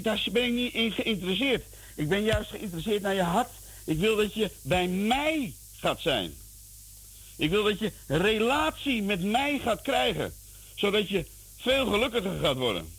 [0.00, 1.64] daar ben ik niet in geïnteresseerd.
[1.96, 3.50] Ik ben juist geïnteresseerd naar je hart.
[3.84, 6.34] Ik wil dat je bij mij gaat zijn.
[7.36, 10.34] Ik wil dat je relatie met mij gaat krijgen.
[10.74, 11.26] Zodat je
[11.56, 12.92] veel gelukkiger gaat worden.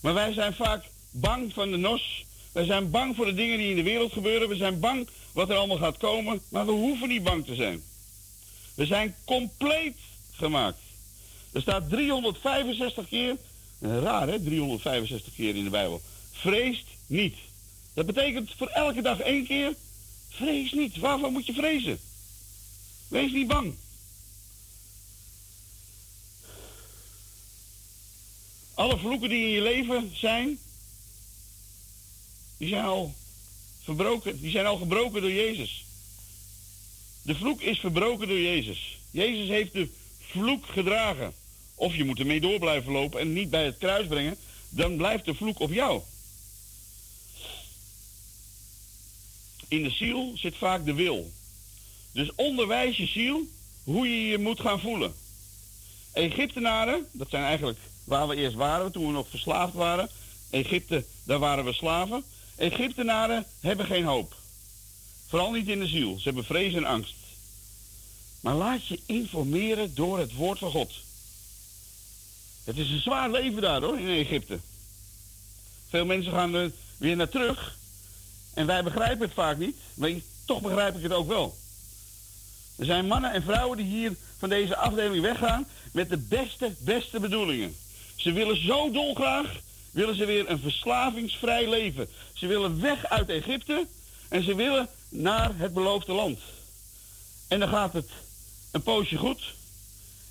[0.00, 2.24] Maar wij zijn vaak bang van de nos.
[2.52, 4.48] Wij zijn bang voor de dingen die in de wereld gebeuren.
[4.48, 6.40] We zijn bang wat er allemaal gaat komen.
[6.48, 7.82] Maar we hoeven niet bang te zijn.
[8.74, 9.96] We zijn compleet
[10.32, 10.78] gemaakt.
[11.52, 13.36] Er staat 365 keer,
[13.78, 16.02] raar hè, 365 keer in de Bijbel.
[16.32, 17.36] Vreest niet.
[17.94, 19.74] Dat betekent voor elke dag één keer,
[20.28, 20.96] vrees niet.
[20.96, 21.98] Waarvan moet je vrezen?
[23.08, 23.74] Wees niet bang.
[28.74, 30.58] Alle vloeken die in je leven zijn,
[32.56, 33.14] die zijn al
[33.82, 35.84] verbroken, die zijn al gebroken door Jezus.
[37.22, 38.98] De vloek is verbroken door Jezus.
[39.10, 39.88] Jezus heeft de
[40.20, 41.34] vloek gedragen.
[41.78, 44.36] Of je moet ermee door blijven lopen en niet bij het kruis brengen,
[44.68, 46.00] dan blijft de vloek op jou.
[49.68, 51.30] In de ziel zit vaak de wil.
[52.12, 53.46] Dus onderwijs je ziel
[53.84, 55.14] hoe je je moet gaan voelen.
[56.12, 60.08] Egyptenaren, dat zijn eigenlijk waar we eerst waren toen we nog verslaafd waren.
[60.50, 62.24] Egypte, daar waren we slaven.
[62.56, 64.36] Egyptenaren hebben geen hoop.
[65.26, 66.16] Vooral niet in de ziel.
[66.16, 67.14] Ze hebben vrees en angst.
[68.40, 70.94] Maar laat je informeren door het woord van God.
[72.68, 74.58] Het is een zwaar leven daar hoor, in Egypte.
[75.88, 77.76] Veel mensen gaan er weer naar terug.
[78.54, 79.76] En wij begrijpen het vaak niet.
[79.94, 80.10] Maar
[80.44, 81.56] toch begrijp ik het ook wel.
[82.76, 87.20] Er zijn mannen en vrouwen die hier van deze afdeling weggaan met de beste, beste
[87.20, 87.76] bedoelingen.
[88.16, 89.60] Ze willen zo dolgraag,
[89.90, 92.08] willen ze weer een verslavingsvrij leven.
[92.32, 93.86] Ze willen weg uit Egypte
[94.28, 96.38] en ze willen naar het beloofde land.
[97.48, 98.10] En dan gaat het
[98.70, 99.54] een poosje goed.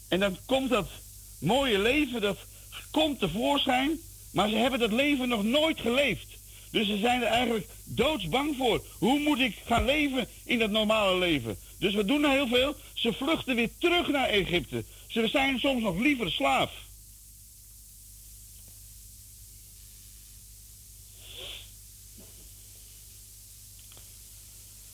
[0.08, 0.88] En dan komt dat
[1.40, 2.38] mooie leven, dat
[2.92, 4.00] komt tevoorschijn,
[4.32, 6.38] maar ze hebben dat leven nog nooit geleefd.
[6.72, 8.86] Dus ze zijn er eigenlijk doodsbang voor.
[8.98, 11.58] Hoe moet ik gaan leven in dat normale leven?
[11.80, 12.76] Dus we doen heel veel.
[12.94, 14.84] Ze vluchten weer terug naar Egypte.
[15.08, 16.72] Ze zijn soms nog liever slaaf.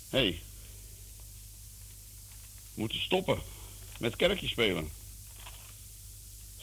[0.10, 0.20] Hé.
[0.20, 0.42] Hey.
[2.74, 3.42] We moeten stoppen
[4.00, 5.03] met kerkje spelen.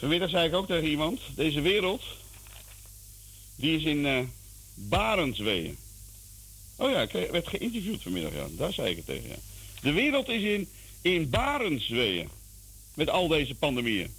[0.00, 2.02] Vanmiddag zei ik ook tegen iemand, deze wereld,
[3.56, 5.68] die is in uh.
[6.76, 8.46] Oh ja, ik werd geïnterviewd vanmiddag, ja.
[8.50, 9.36] Daar zei ik het tegen, ja.
[9.80, 10.68] De wereld is in,
[11.02, 11.30] in.
[12.94, 14.14] Met al deze pandemieën.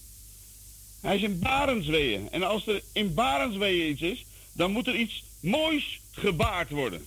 [1.02, 2.30] Hij is in Barendsweeën.
[2.32, 7.06] En als er in Barendsweeën iets is, dan moet er iets moois gebaard worden.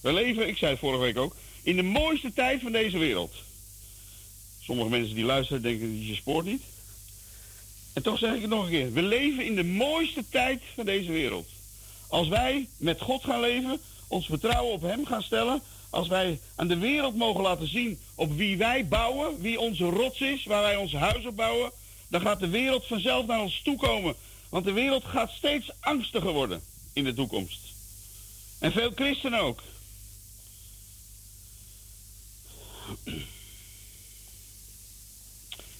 [0.00, 3.34] We leven, ik zei het vorige week ook, in de mooiste tijd van deze wereld.
[4.60, 6.62] Sommige mensen die luisteren denken, dat je spoort niet.
[7.98, 8.92] En toch zeg ik het nog een keer.
[8.92, 11.48] We leven in de mooiste tijd van deze wereld.
[12.08, 16.68] Als wij met God gaan leven, ons vertrouwen op Hem gaan stellen, als wij aan
[16.68, 20.76] de wereld mogen laten zien op wie wij bouwen, wie onze rots is, waar wij
[20.76, 21.70] ons huis op bouwen,
[22.08, 24.14] dan gaat de wereld vanzelf naar ons toe komen.
[24.48, 27.60] Want de wereld gaat steeds angstiger worden in de toekomst.
[28.58, 29.62] En veel christenen ook.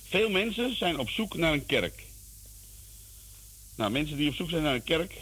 [0.08, 2.06] Veel mensen zijn op zoek naar een kerk.
[3.78, 5.14] Nou, mensen die op zoek zijn naar een kerk,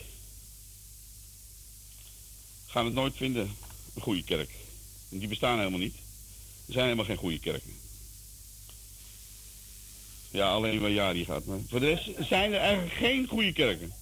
[2.66, 3.56] gaan het nooit vinden,
[3.94, 4.50] een goede kerk.
[5.08, 5.94] Die bestaan helemaal niet.
[6.66, 7.78] Er zijn helemaal geen goede kerken.
[10.30, 11.44] Ja, alleen waar Jari gaat.
[11.44, 13.92] Maar voor de rest zijn er eigenlijk geen goede kerken.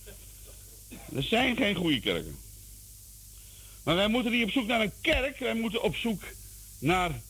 [1.15, 2.39] Er zijn geen goede kerken.
[3.83, 6.23] Maar wij moeten niet op zoek naar een kerk, wij moeten op zoek
[6.79, 7.21] naar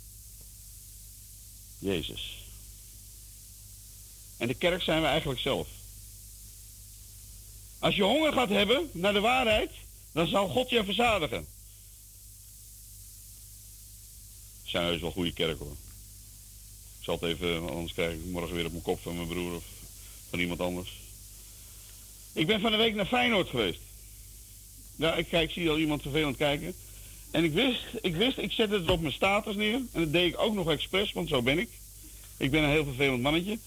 [1.79, 2.43] Jezus.
[4.37, 5.68] En de kerk zijn we eigenlijk zelf.
[7.85, 9.70] Als je honger gaat hebben naar de waarheid,
[10.12, 11.47] dan zal God je verzadigen.
[14.64, 15.76] zijn heus wel goede kerken hoor.
[16.99, 19.55] Ik zal het even, anders krijg ik morgen weer op mijn kop van mijn broer
[19.55, 19.64] of
[20.30, 20.93] van iemand anders.
[22.32, 23.80] Ik ben van de week naar Feyenoord geweest.
[24.97, 26.74] Ja, ik, kijk, ik zie al iemand vervelend kijken.
[27.30, 29.74] En ik wist, ik wist, ik zette het op mijn status neer.
[29.74, 31.68] En dat deed ik ook nog expres, want zo ben ik.
[32.37, 33.59] Ik ben een heel vervelend mannetje.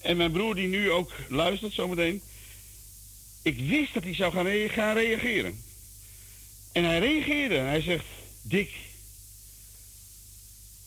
[0.00, 2.22] En mijn broer die nu ook luistert zometeen.
[3.44, 5.62] Ik wist dat hij zou gaan, gaan reageren.
[6.72, 7.56] En hij reageerde.
[7.56, 8.04] Hij zegt,
[8.42, 8.70] Dick,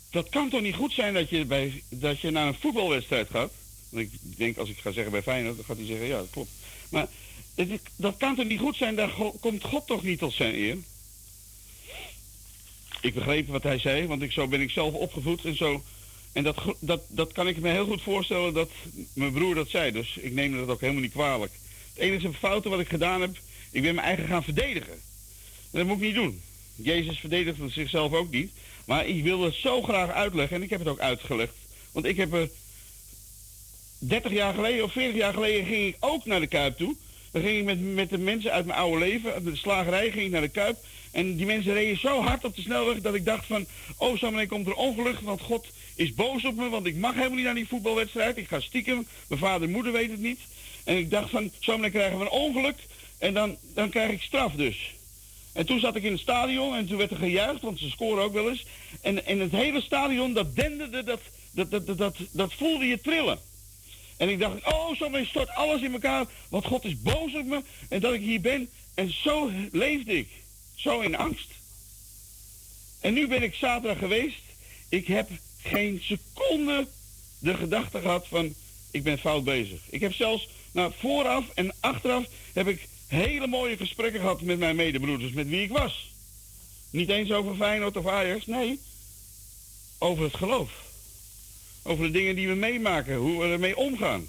[0.09, 3.51] dat kan toch niet goed zijn dat je, bij, dat je naar een voetbalwedstrijd gaat?
[3.89, 6.29] Want ik denk, als ik ga zeggen bij Feyenoord, dan gaat hij zeggen, ja, dat
[6.29, 6.49] klopt.
[6.89, 7.07] Maar
[7.95, 10.77] dat kan toch niet goed zijn, daar komt God toch niet tot zijn eer?
[13.01, 15.83] Ik begreep wat hij zei, want ik, zo ben ik zelf opgevoed en zo.
[16.31, 18.69] En dat, dat, dat kan ik me heel goed voorstellen dat
[19.13, 19.91] mijn broer dat zei.
[19.91, 21.51] Dus ik neem dat ook helemaal niet kwalijk.
[21.97, 23.37] Het enige fouten wat ik gedaan heb,
[23.71, 24.93] ik ben mijn eigen gaan verdedigen.
[25.71, 26.41] En dat moet ik niet doen.
[26.75, 28.51] Jezus verdedigt zichzelf ook niet.
[28.85, 31.53] Maar ik wil het zo graag uitleggen en ik heb het ook uitgelegd.
[31.91, 32.49] Want ik heb er
[33.99, 36.95] 30 jaar geleden of 40 jaar geleden ging ik ook naar de Kuip toe.
[37.31, 40.31] Dan ging ik met, met de mensen uit mijn oude leven, de slagerij, ging ik
[40.31, 40.77] naar de Kuip.
[41.11, 43.65] En die mensen reden zo hard op de snelweg dat ik dacht van...
[43.97, 47.35] Oh, zo komt er ongeluk, want God is boos op me, want ik mag helemaal
[47.35, 48.37] niet naar die voetbalwedstrijd.
[48.37, 50.39] Ik ga stiekem, mijn vader en moeder weten het niet.
[50.87, 52.75] En ik dacht van, zo meteen krijgen we een ongeluk
[53.17, 54.93] en dan, dan krijg ik straf dus.
[55.53, 58.23] En toen zat ik in het stadion en toen werd er gejuicht, want ze scoren
[58.23, 58.65] ook wel eens.
[59.01, 61.19] En, en het hele stadion, dat denderde, dat,
[61.51, 63.39] dat, dat, dat, dat, voelde je trillen.
[64.17, 67.61] En ik dacht, oh, zo stort alles in elkaar, want God is boos op me
[67.89, 68.69] en dat ik hier ben.
[68.93, 70.29] En zo leefde ik,
[70.75, 71.51] zo in angst.
[73.01, 74.41] En nu ben ik zaterdag geweest.
[74.89, 75.29] Ik heb
[75.61, 76.87] geen seconde
[77.39, 78.53] de gedachte gehad van,
[78.91, 79.79] ik ben fout bezig.
[79.89, 80.47] Ik heb zelfs,
[80.77, 85.61] nou, vooraf en achteraf heb ik hele mooie gesprekken gehad met mijn medebroeders, met wie
[85.61, 86.11] ik was.
[86.89, 88.79] Niet eens over Feyenoord of Ajax, nee.
[89.97, 90.71] Over het geloof.
[91.83, 94.27] Over de dingen die we meemaken, hoe we ermee omgaan.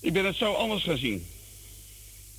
[0.00, 1.26] Ik ben het zo anders gaan zien.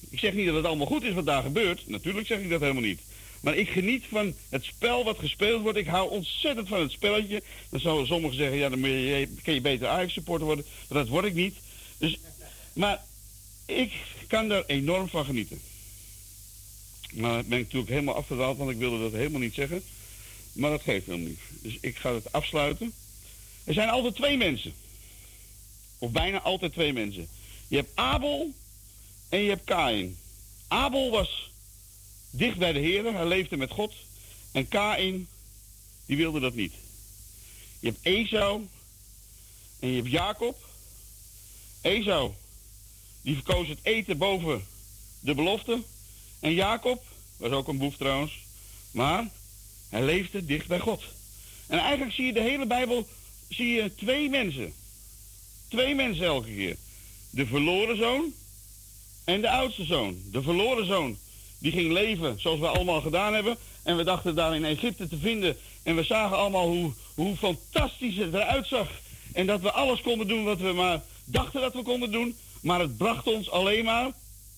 [0.10, 1.88] Ik zeg niet dat het allemaal goed is wat daar gebeurt.
[1.88, 3.02] Natuurlijk zeg ik dat helemaal niet.
[3.42, 5.78] Maar ik geniet van het spel wat gespeeld wordt.
[5.78, 7.44] Ik hou ontzettend van het spelletje.
[7.70, 8.82] Dan zouden sommigen zeggen, ja, dan
[9.44, 10.66] kun je beter Ajax-supporter worden.
[10.90, 11.56] Maar dat word ik niet.
[11.98, 12.18] Dus,
[12.76, 13.04] maar
[13.66, 13.94] ik
[14.28, 15.62] kan daar enorm van genieten.
[17.12, 19.84] Maar ben ik natuurlijk helemaal afgedwaald, want ik wilde dat helemaal niet zeggen.
[20.52, 21.40] Maar dat geeft helemaal niet.
[21.50, 22.94] Dus ik ga het afsluiten.
[23.64, 24.74] Er zijn altijd twee mensen.
[25.98, 27.28] Of bijna altijd twee mensen.
[27.68, 28.54] Je hebt Abel
[29.30, 30.18] en je hebt Kain.
[30.68, 31.52] Abel was
[32.30, 33.94] dicht bij de Heer, hij leefde met God.
[34.52, 35.28] En Kain,
[36.06, 36.74] die wilde dat niet.
[37.80, 38.68] Je hebt Esau
[39.80, 40.58] en je hebt Jacob.
[41.82, 42.34] Esau
[43.26, 44.66] die verkoos het eten boven
[45.20, 45.82] de belofte.
[46.40, 47.04] En Jacob,
[47.38, 48.40] was ook een boef trouwens,
[48.92, 49.30] maar
[49.90, 51.04] hij leefde dicht bij God.
[51.68, 53.08] En eigenlijk zie je de hele Bijbel,
[53.50, 54.74] zie je twee mensen.
[55.68, 56.78] Twee mensen elke keer.
[57.30, 58.34] De verloren zoon
[59.24, 60.22] en de oudste zoon.
[60.32, 61.18] De verloren zoon,
[61.60, 63.58] die ging leven zoals we allemaal gedaan hebben.
[63.84, 65.58] En we dachten daar in Egypte te vinden.
[65.84, 68.90] En we zagen allemaal hoe, hoe fantastisch het eruit zag.
[69.34, 72.36] En dat we alles konden doen wat we maar dachten dat we konden doen.
[72.66, 74.12] Maar het bracht ons alleen maar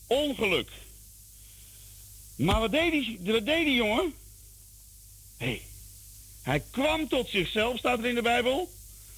[0.08, 0.70] ongeluk.
[2.36, 2.91] Maar wat deed
[3.45, 4.14] die, jongen?
[5.38, 5.62] Hé,
[6.41, 8.72] hij kwam tot zichzelf, staat er in de Bijbel.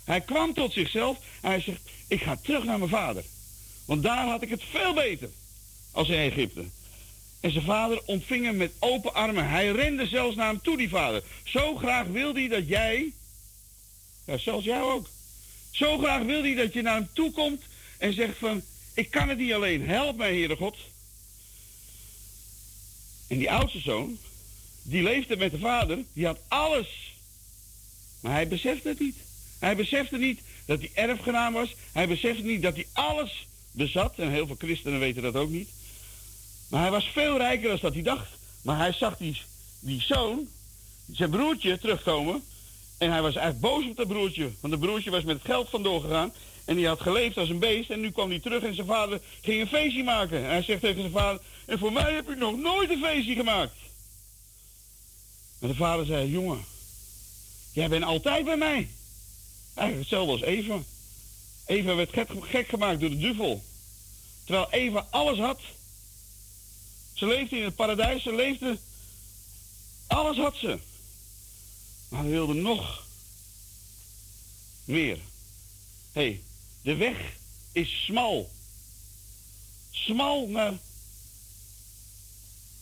[0.03, 3.23] Hij kwam tot zichzelf en hij zegt, ik ga terug naar mijn vader.
[3.85, 5.29] Want daar had ik het veel beter
[5.91, 6.65] als in Egypte.
[7.39, 9.49] En zijn vader ontving hem met open armen.
[9.49, 11.23] Hij rende zelfs naar hem toe, die vader.
[11.43, 13.13] Zo graag wil hij dat jij,
[14.25, 15.07] ja, zelfs jou ook.
[15.71, 17.61] Zo graag wil hij dat je naar hem toe komt
[17.97, 18.63] en zegt van,
[18.99, 20.77] ik kan het niet alleen, help mij, Heere God.
[23.27, 24.17] En die oudste zoon,
[24.81, 27.13] die leefde met de vader, die had alles.
[28.19, 29.15] Maar hij besefte het niet.
[29.59, 31.75] Hij besefte niet dat hij erfgenaam was.
[31.91, 34.13] Hij besefte niet dat hij alles bezat.
[34.17, 35.69] En heel veel christenen weten dat ook niet.
[36.69, 38.29] Maar hij was veel rijker dan dat hij dacht.
[38.61, 40.47] Maar hij zag die, zoon,
[41.11, 42.43] zijn broertje, terugkomen.
[42.97, 44.51] En hij was eigenlijk boos op dat broertje.
[44.59, 46.33] Want de broertje was met het geld vandoor gegaan.
[46.69, 47.89] En die had geleefd als een beest.
[47.89, 50.37] En nu kwam hij terug en zijn vader ging een feestje maken.
[50.37, 53.35] En hij zegt tegen zijn vader: En voor mij heb je nog nooit een feestje
[53.35, 53.75] gemaakt.
[55.59, 56.65] Maar de vader zei: Jongen,
[57.73, 58.89] jij bent altijd bij mij.
[59.73, 60.79] Eigenlijk hetzelfde als Eva.
[61.65, 62.09] Eva werd
[62.41, 63.63] gek, gemaakt door de duivel.
[64.43, 65.59] Terwijl Eva alles had.
[67.13, 68.77] Ze leefde in het paradijs, ze leefde.
[70.07, 70.79] Alles had ze.
[72.09, 73.05] Maar ze wilde nog
[74.85, 75.17] meer.
[76.11, 76.41] Hey,
[76.81, 77.17] de weg
[77.71, 78.49] is smal.
[79.91, 80.73] Smal naar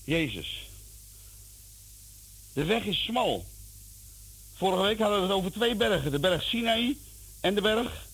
[0.03, 0.67] Jezus.
[2.53, 3.45] De weg is smal.
[4.55, 6.11] Vorige week hadden we het over twee bergen.
[6.11, 6.97] De berg Sinaï
[7.39, 8.07] en de berg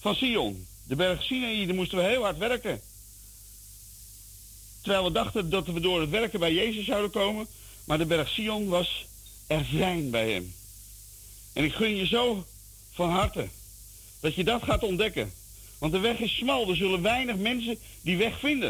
[0.00, 0.66] van Sion.
[0.84, 2.80] De berg Sinaï, daar moesten we heel hard werken.
[4.80, 7.46] Terwijl we dachten dat we door het werken bij Jezus zouden komen.
[7.84, 9.06] Maar de berg Sion was
[9.46, 10.54] er zijn bij hem.
[11.52, 12.46] En ik gun je zo
[12.92, 13.48] van harte
[14.20, 15.32] dat je dat gaat ontdekken.
[15.78, 16.70] Want de weg is smal.
[16.70, 18.68] Er zullen weinig mensen die weg vinden.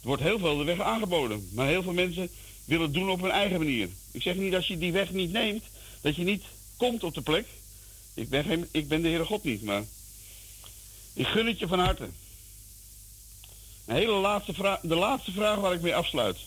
[0.00, 1.48] Er wordt heel veel de weg aangeboden.
[1.52, 2.30] Maar heel veel mensen
[2.64, 3.88] willen het doen op hun eigen manier.
[4.10, 5.64] Ik zeg niet als je die weg niet neemt,
[6.00, 6.42] dat je niet
[6.76, 7.46] komt op de plek.
[8.14, 9.84] Ik ben, ik ben de Heere God niet, maar
[11.12, 12.08] ik gun het je van harte.
[13.84, 16.38] Hele laatste vraag, de laatste vraag waar ik mee afsluit.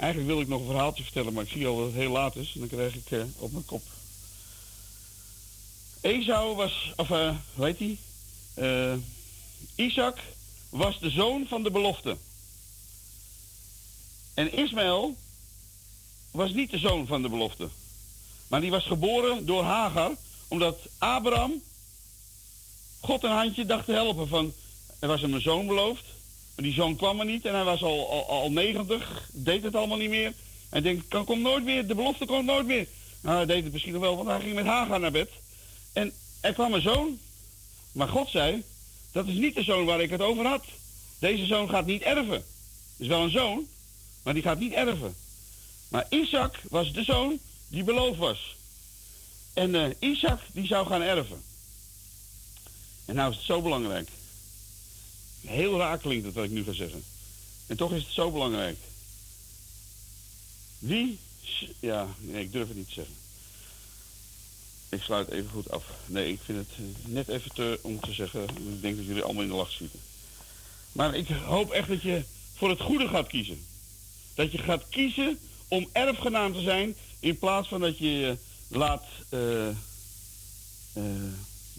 [0.00, 2.36] Eigenlijk wil ik nog een verhaaltje vertellen, maar ik zie al dat het heel laat
[2.36, 2.52] is.
[2.54, 3.82] En dan krijg ik uh, op mijn kop.
[6.00, 7.98] Esau was, of uh, hoe heet hij?
[8.54, 8.98] Uh,
[9.74, 10.18] Isaac
[10.70, 12.16] was de zoon van de belofte.
[14.34, 15.16] En Ismaël
[16.30, 17.68] was niet de zoon van de belofte.
[18.48, 20.10] Maar die was geboren door Hagar,
[20.48, 21.62] omdat Abraham
[23.00, 24.28] God een handje dacht te helpen.
[24.28, 24.52] Van,
[24.98, 26.04] er was hem een zoon beloofd,
[26.62, 29.96] die zoon kwam er niet en hij was al, al, al 90, deed het allemaal
[29.96, 30.32] niet meer.
[30.68, 32.86] Hij denkt, kan, komt nooit meer, de belofte komt nooit meer.
[33.20, 35.30] Nou, hij deed het misschien nog wel, want hij ging met Hagar naar bed.
[35.92, 37.18] En er kwam een zoon,
[37.92, 38.62] maar God zei,
[39.12, 40.64] dat is niet de zoon waar ik het over had.
[41.18, 42.44] Deze zoon gaat niet erven.
[42.96, 43.66] Is wel een zoon,
[44.22, 45.14] maar die gaat niet erven.
[45.88, 47.38] Maar Isaac was de zoon
[47.68, 48.56] die beloofd was.
[49.52, 51.42] En uh, Isaac die zou gaan erven.
[53.04, 54.08] En nou is het zo belangrijk.
[55.40, 57.04] Heel raar klinkt het wat ik nu ga zeggen.
[57.66, 58.78] En toch is het zo belangrijk.
[60.78, 61.18] Wie,
[61.80, 63.14] ja, nee, ik durf het niet te zeggen.
[64.88, 65.84] Ik sluit even goed af.
[66.06, 69.42] Nee, ik vind het net even te, om te zeggen, ik denk dat jullie allemaal
[69.42, 70.00] in de lach schieten.
[70.92, 72.22] Maar ik hoop echt dat je
[72.54, 73.66] voor het goede gaat kiezen.
[74.34, 75.38] Dat je gaat kiezen
[75.68, 78.36] om erfgenaam te zijn in plaats van dat je
[78.68, 79.04] laat.
[79.30, 79.68] Uh,
[80.96, 81.04] uh,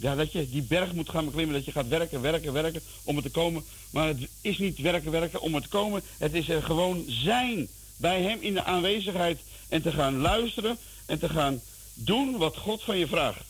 [0.01, 3.17] ja, dat je die berg moet gaan beklimmen, dat je gaat werken, werken, werken om
[3.17, 3.63] er te komen.
[3.89, 6.01] Maar het is niet werken, werken om er te komen.
[6.17, 9.39] Het is er gewoon zijn bij hem in de aanwezigheid
[9.69, 11.61] en te gaan luisteren en te gaan
[11.93, 13.45] doen wat God van je vraagt.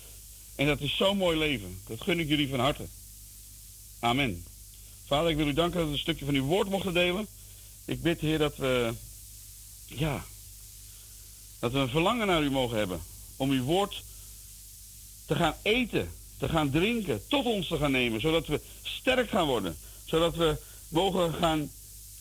[0.56, 1.80] En dat is zo'n mooi leven.
[1.88, 2.86] Dat gun ik jullie van harte.
[4.00, 4.46] Amen.
[5.06, 7.28] Vader, ik wil u danken dat we een stukje van uw woord mochten delen.
[7.86, 8.94] Ik bid, Heer, dat we,
[9.86, 10.26] ja,
[11.60, 13.02] dat we een verlangen naar u mogen hebben.
[13.36, 14.04] Om uw woord
[15.26, 16.12] te gaan eten,
[16.42, 18.22] te gaan drinken, tot ons te gaan nemen.
[18.22, 19.78] Zodat we sterk gaan worden.
[20.06, 21.72] Zodat we mogen gaan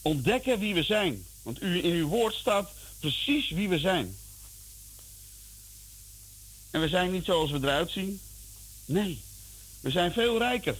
[0.02, 1.24] ontdekken wie we zijn.
[1.42, 4.16] Want u, in uw woord staat precies wie we zijn.
[6.70, 8.20] En we zijn niet zoals we eruit zien.
[8.84, 9.22] Nee,
[9.80, 10.76] We zijn veel rijker.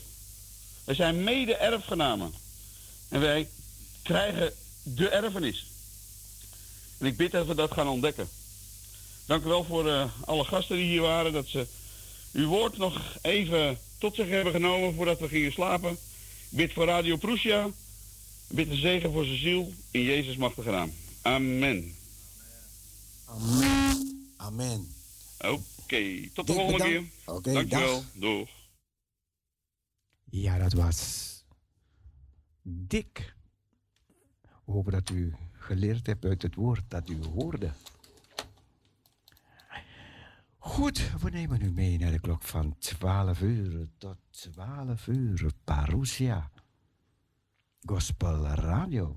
[0.84, 2.34] We zijn mede-erfgenamen.
[3.09, 3.49] En wij
[4.03, 5.66] krijgen de erfenis.
[6.99, 8.28] En ik bid dat we dat gaan ontdekken.
[9.26, 11.32] Dank u wel voor uh, alle gasten die hier waren.
[11.32, 11.66] Dat ze
[12.33, 15.99] uw woord nog even tot zich hebben genomen voordat we gingen slapen.
[16.49, 17.70] Bid voor Radio Prussia.
[18.49, 19.72] Bid de zegen voor zijn ziel.
[19.91, 20.93] In Jezus machtige naam.
[21.22, 21.95] Amen.
[23.24, 24.35] Amen.
[24.37, 24.89] Amen.
[25.39, 27.03] Oké, tot de volgende keer.
[27.24, 28.05] Okay, Dankjewel.
[28.14, 28.49] Doeg.
[30.31, 31.28] Ja, dat was
[32.62, 33.35] dik.
[34.64, 37.70] We hopen dat u geleerd hebt uit het woord dat u hoorde.
[40.63, 45.53] Goed, we nemen u mee naar de klok van 12 uur tot 12 uur.
[45.65, 46.51] Parousia.
[47.85, 49.17] Gospel Radio.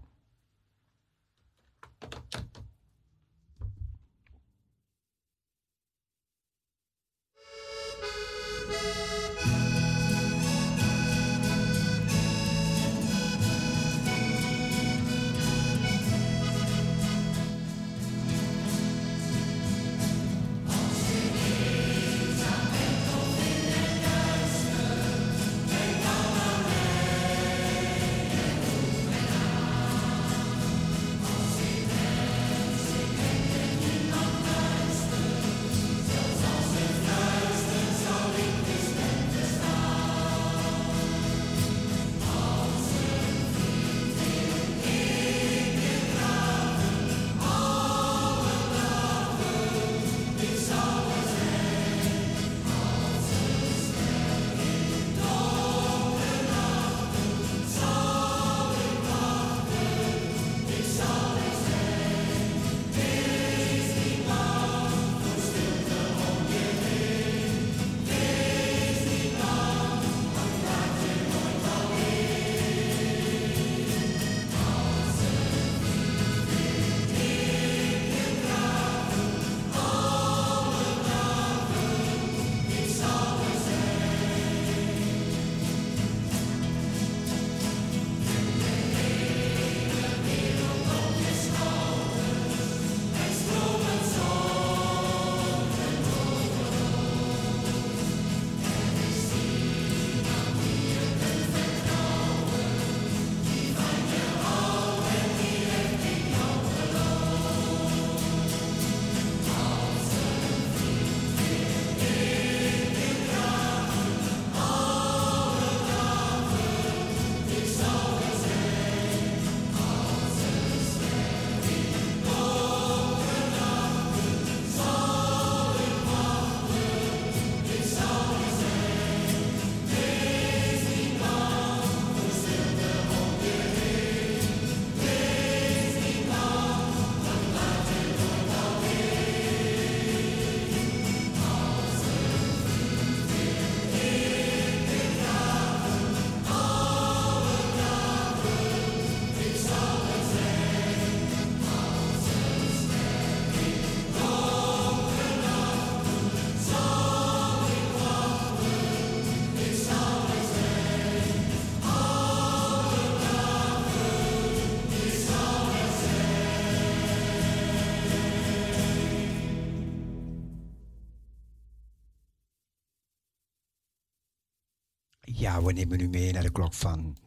[175.63, 177.17] We nemen u mee naar de klok van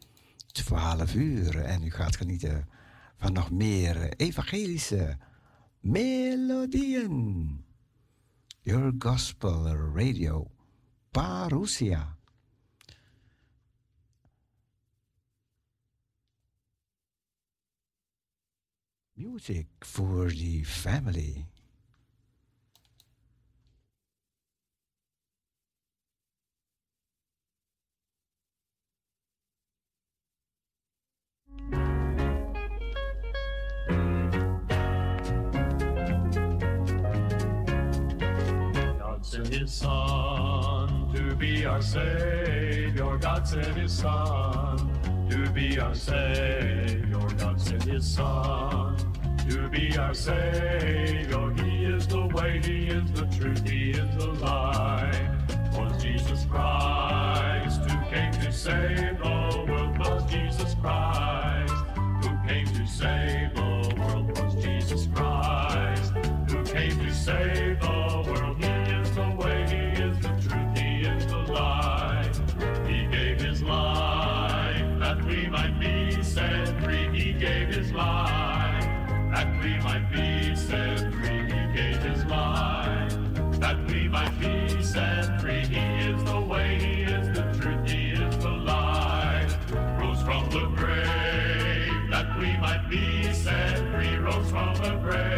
[0.47, 1.65] 12 uur.
[1.65, 2.69] En u gaat genieten
[3.17, 5.17] van nog meer evangelische
[5.81, 7.65] melodieën.
[8.61, 10.51] Your Gospel Radio,
[11.11, 12.17] Parousia.
[19.13, 21.47] Music for the family.
[39.27, 43.19] Sent his son to be our Savior.
[43.19, 47.29] God sent his son to be our Savior.
[47.37, 48.97] God sent his son
[49.49, 51.53] to be our Savior.
[51.55, 55.29] He is the way, He is the truth, He is the light.
[55.73, 59.99] Was Jesus Christ who came to save the world?
[59.99, 61.75] Was Jesus Christ
[62.23, 63.46] who came to save
[80.67, 83.15] set free, he gave his life
[83.61, 85.65] that we might be set free.
[85.65, 89.57] He is the way, he is the truth, he is the life.
[90.01, 95.36] Rose from the grave that we might be set free, rose from the grave.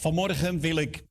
[0.00, 1.04] Vanmorgen wil ik.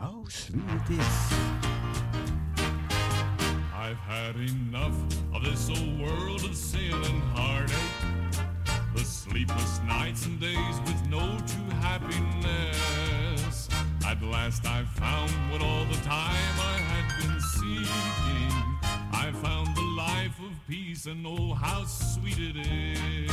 [0.00, 1.32] Oh, sweet it is.
[3.72, 4.96] I've had enough
[5.32, 7.76] of this old world of sin and heartache.
[8.94, 13.68] The sleepless nights and days with no true happiness.
[14.04, 18.52] At last I found what all the time I had been seeking.
[19.12, 19.77] I found the
[20.28, 23.30] life of peace and oh how sweet it is.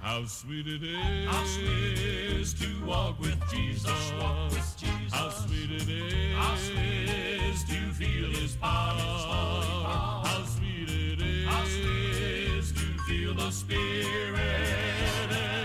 [0.00, 4.12] How sweet it is, how sweet it is to walk with Jesus.
[4.20, 5.12] Walk with Jesus.
[5.12, 9.00] How sweet it is, how sweet it is to feel his power.
[9.00, 14.38] How sweet it is, how sweet it is to feel the Spirit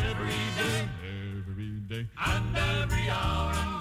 [0.09, 0.89] every day,
[1.37, 3.78] every day, and every hour,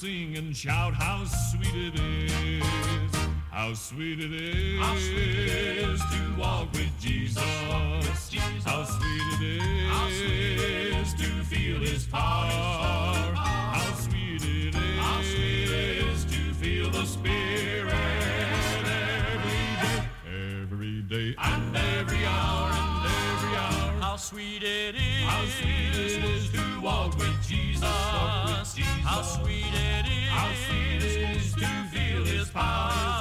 [0.00, 2.64] sing and shout how sweet it is.
[3.50, 7.44] How sweet it is, how sweet it is to walk with Jesus.
[8.64, 13.34] How sweet it is, how sweet it is to feel His power.
[13.34, 20.08] How sweet it is, how sweet it is to feel the Spirit every day,
[20.62, 24.00] every day, and every hour, and every hour.
[24.00, 25.24] How sweet it is.
[25.26, 27.82] How sweet it is to walk with Jesus.
[27.82, 29.04] Walk with Jesus.
[29.04, 30.28] How sweet it is.
[30.28, 33.19] How sweet it is to feel His power.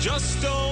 [0.00, 0.67] Just don't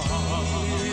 [0.00, 0.87] we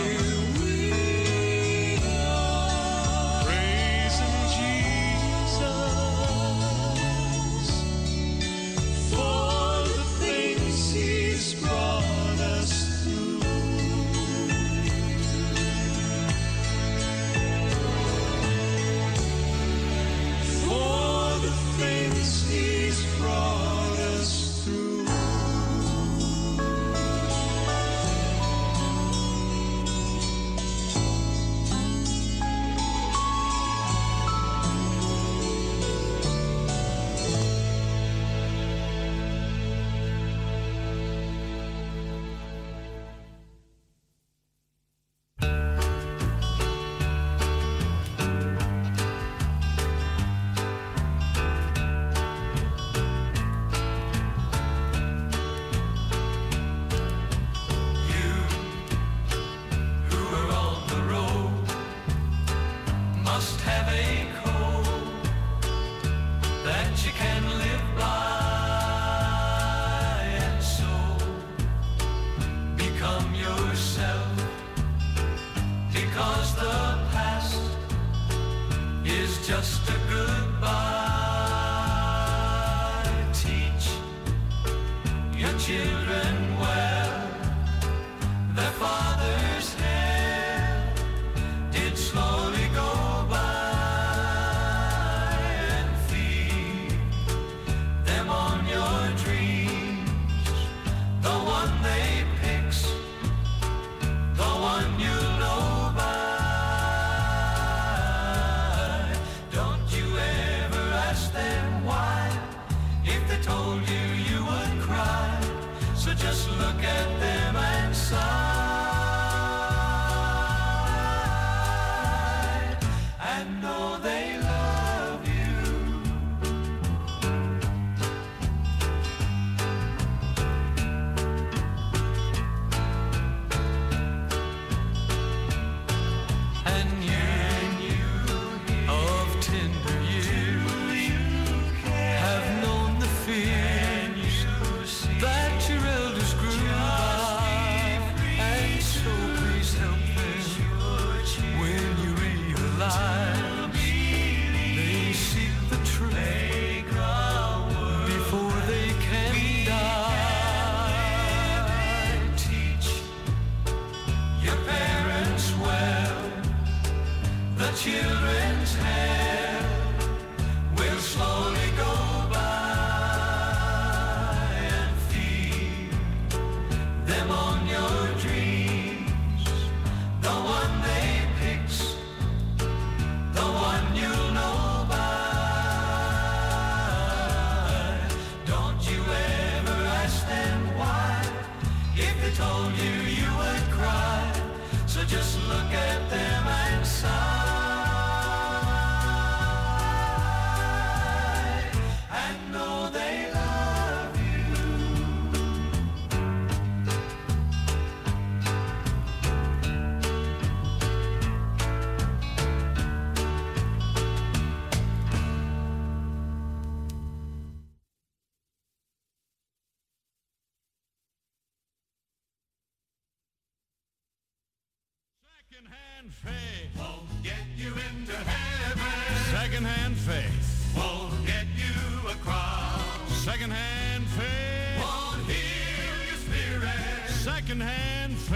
[225.56, 229.16] Secondhand faith won't get you into heaven.
[229.32, 232.82] Secondhand faith won't get you a crown.
[233.08, 237.10] Secondhand faith won't heal your spirit.
[237.10, 238.35] Secondhand faith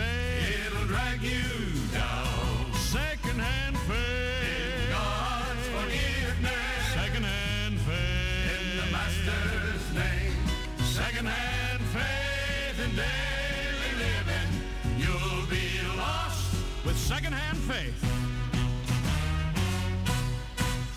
[17.30, 18.02] secondhand faith.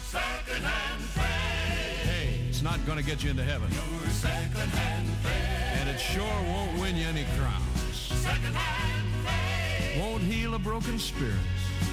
[0.03, 2.11] Secondhand faith.
[2.11, 3.71] Hey, it's not going to get you into heaven.
[3.71, 5.81] Your secondhand faith.
[5.81, 7.97] And it sure won't win you any crowns.
[7.97, 10.01] Secondhand faith.
[10.01, 11.35] Won't heal a broken spirit.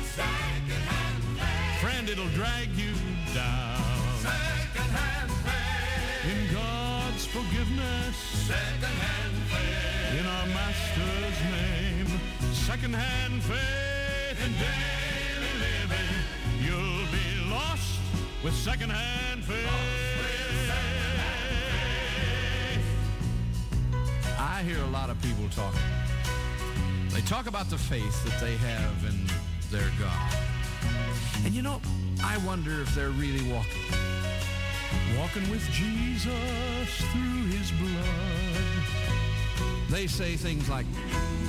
[0.04, 1.82] Secondhand faith.
[1.82, 2.94] Friend, it'll drag you
[3.34, 3.84] down.
[4.20, 6.32] Secondhand faith.
[6.32, 8.16] In God's forgiveness.
[8.48, 10.20] Secondhand faith.
[10.20, 12.20] In our Master's name.
[12.54, 13.99] Secondhand faith
[14.46, 16.10] in daily living.
[16.64, 18.00] You'll be lost
[18.44, 19.68] with secondhand faith.
[24.38, 25.80] I hear a lot of people talking.
[27.10, 29.28] They talk about the faith that they have in
[29.72, 30.34] their God.
[31.46, 31.82] And you know,
[32.24, 33.84] I wonder if they're really walking.
[35.18, 39.09] Walking with Jesus through his blood.
[39.90, 40.86] They say things like,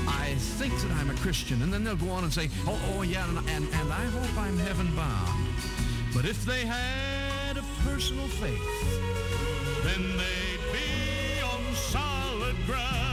[0.06, 1.62] I think that I'm a Christian.
[1.62, 4.38] And then they'll go on and say, oh, oh yeah, and, and, and I hope
[4.38, 5.46] I'm heaven bound.
[6.14, 13.09] But if they had a personal faith, then they'd be on solid ground.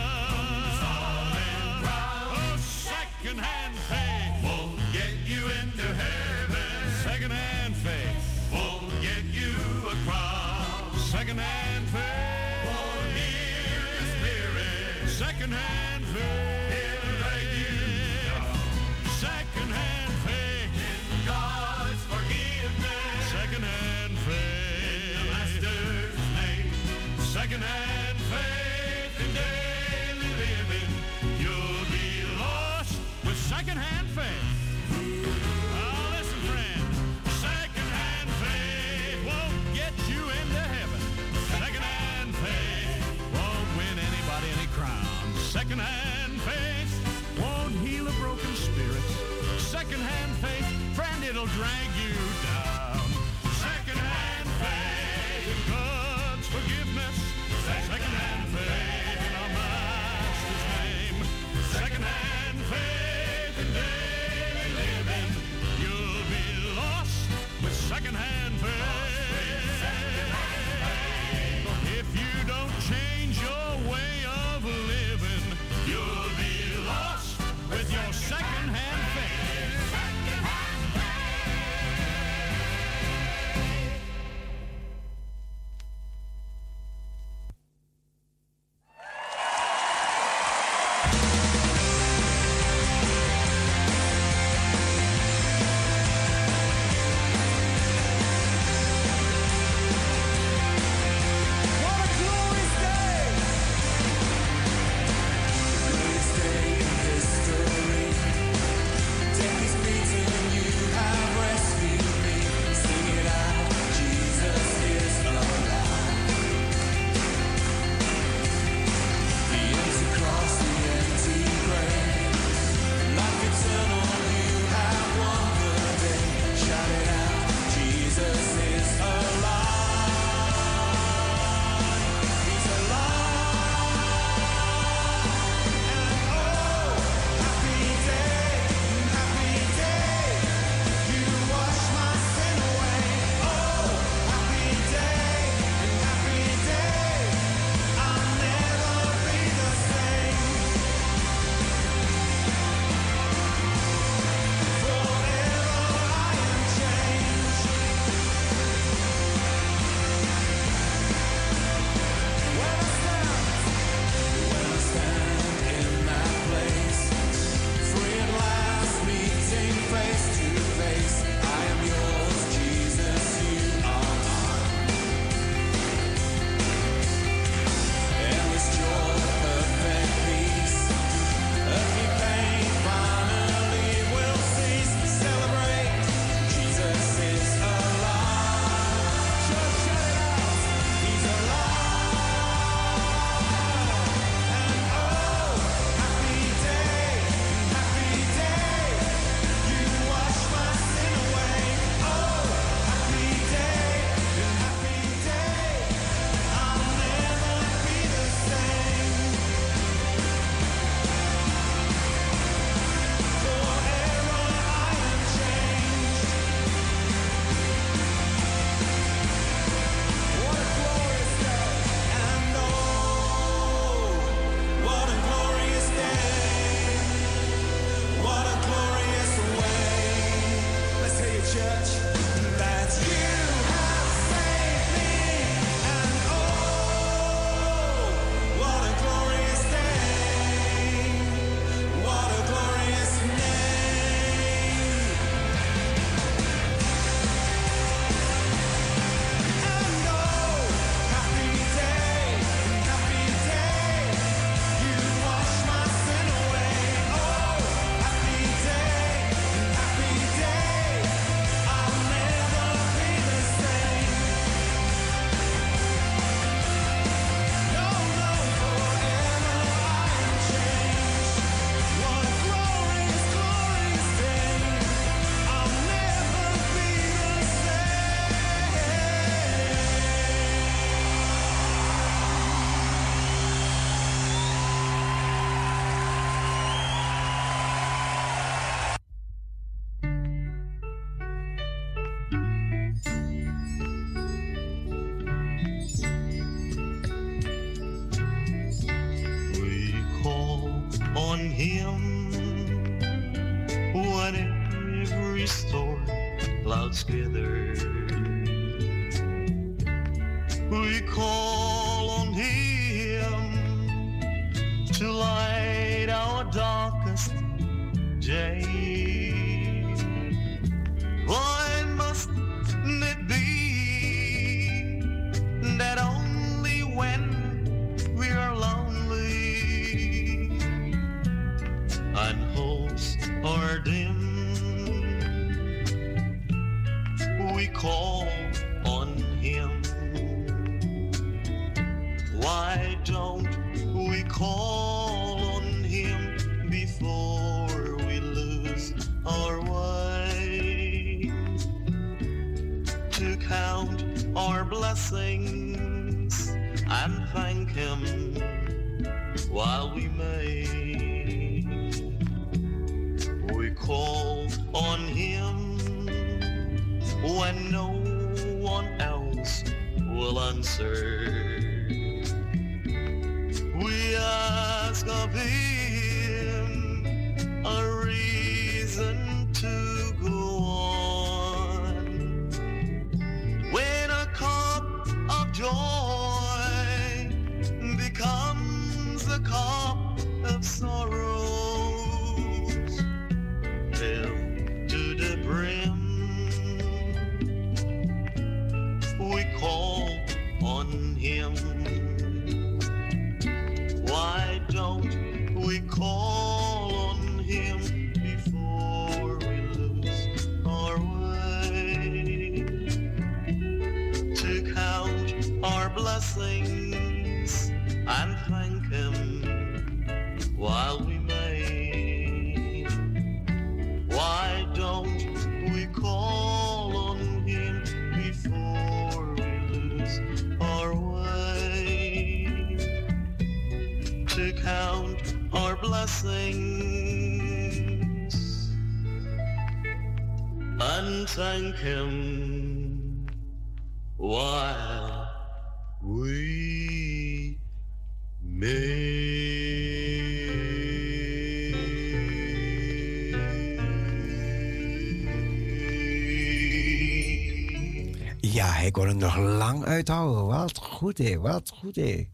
[458.88, 460.44] ik kon het nog lang uithouden.
[460.44, 461.40] Oh, wat goed, hé.
[461.40, 462.30] Wat goed, hé.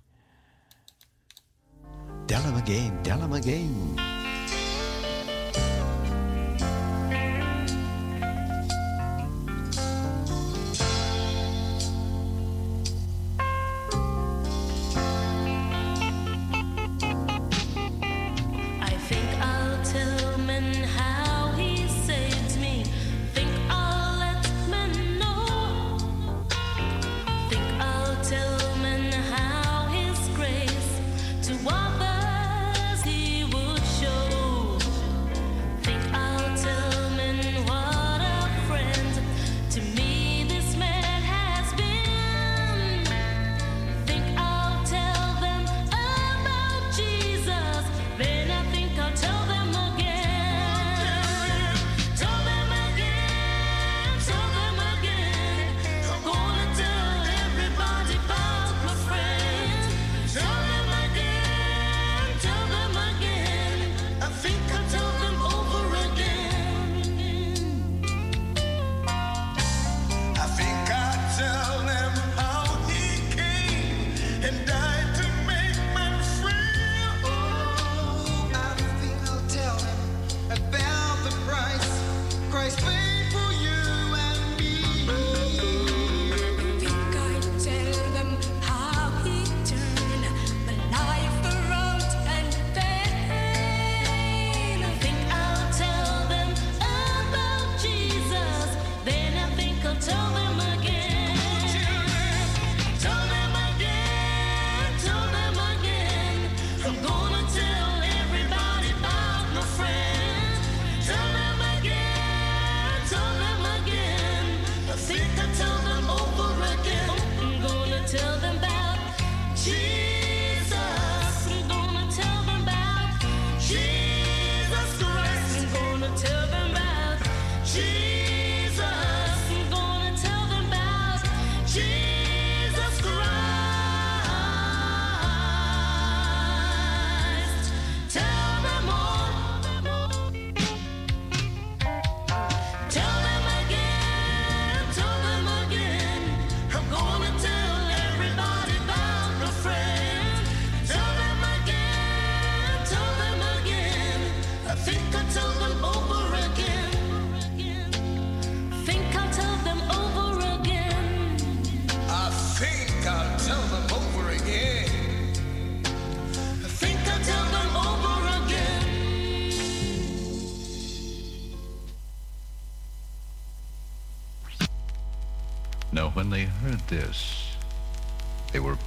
[2.26, 3.02] Tell him again.
[3.02, 4.03] Tell him again.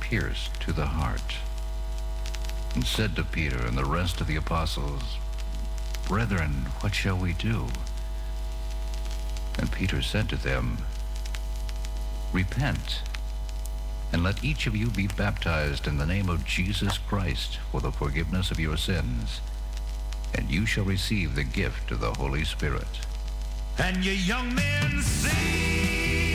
[0.08, 1.34] pierced to the heart,
[2.76, 5.02] and said to Peter and the rest of the apostles,
[6.06, 7.66] Brethren, what shall we do?
[9.58, 10.78] And Peter said to them,
[12.32, 13.02] Repent,
[14.12, 17.90] and let each of you be baptized in the name of Jesus Christ for the
[17.90, 19.40] forgiveness of your sins,
[20.32, 23.00] and you shall receive the gift of the Holy Spirit.
[23.78, 26.25] And ye young men, sing!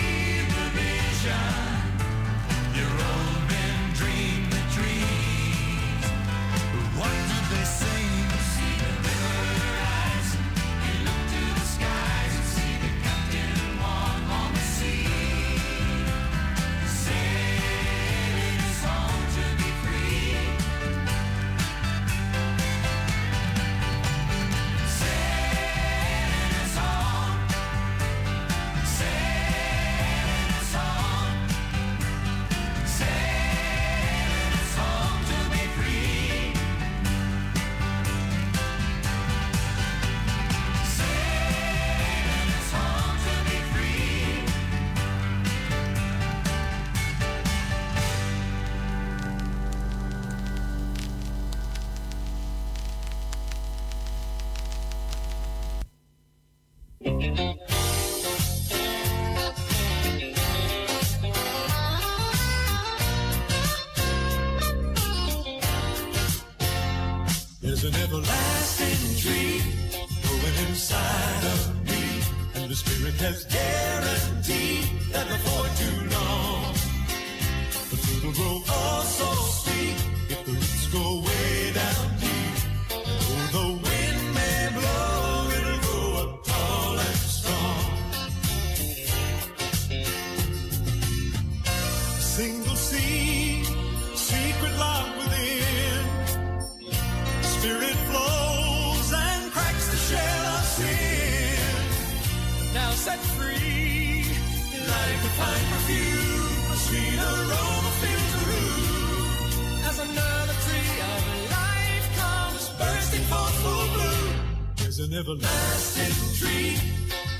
[115.21, 116.77] everlasting tree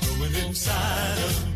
[0.02, 1.51] growing inside of me.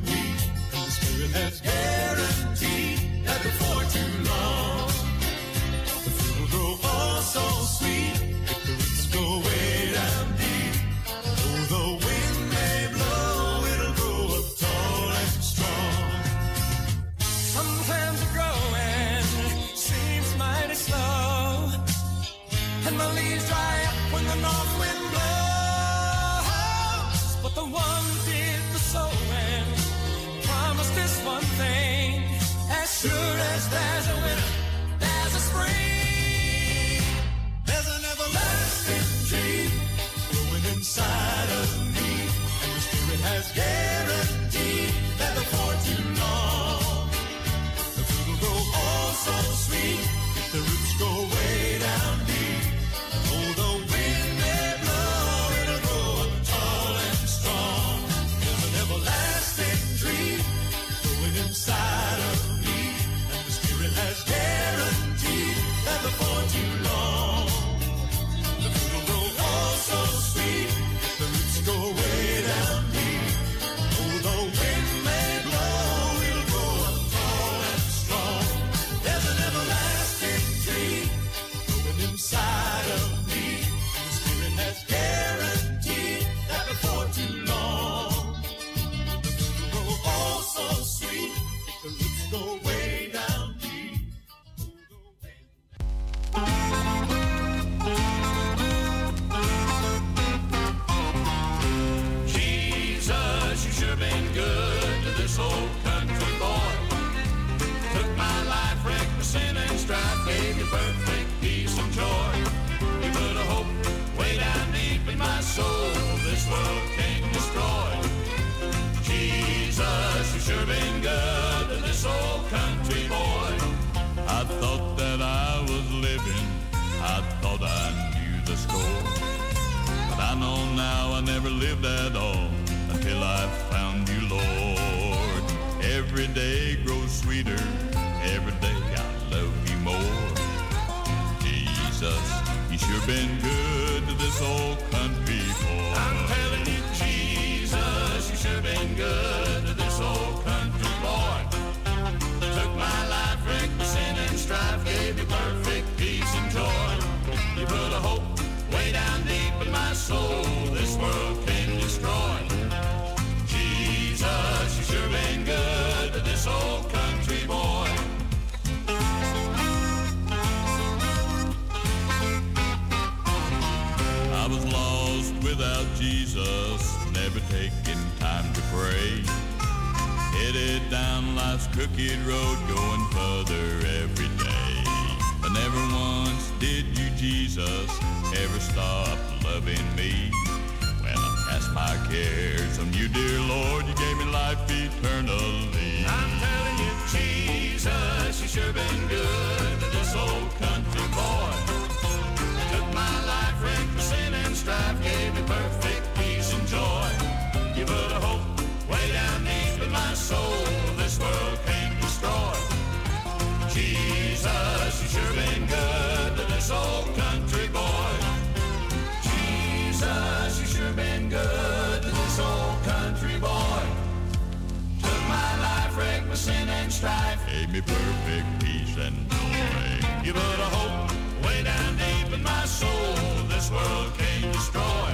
[226.97, 230.25] strife gave me perfect peace and joy.
[230.25, 231.11] You put a hope
[231.45, 233.15] way down deep in my soul
[233.49, 235.11] this world can't destroy.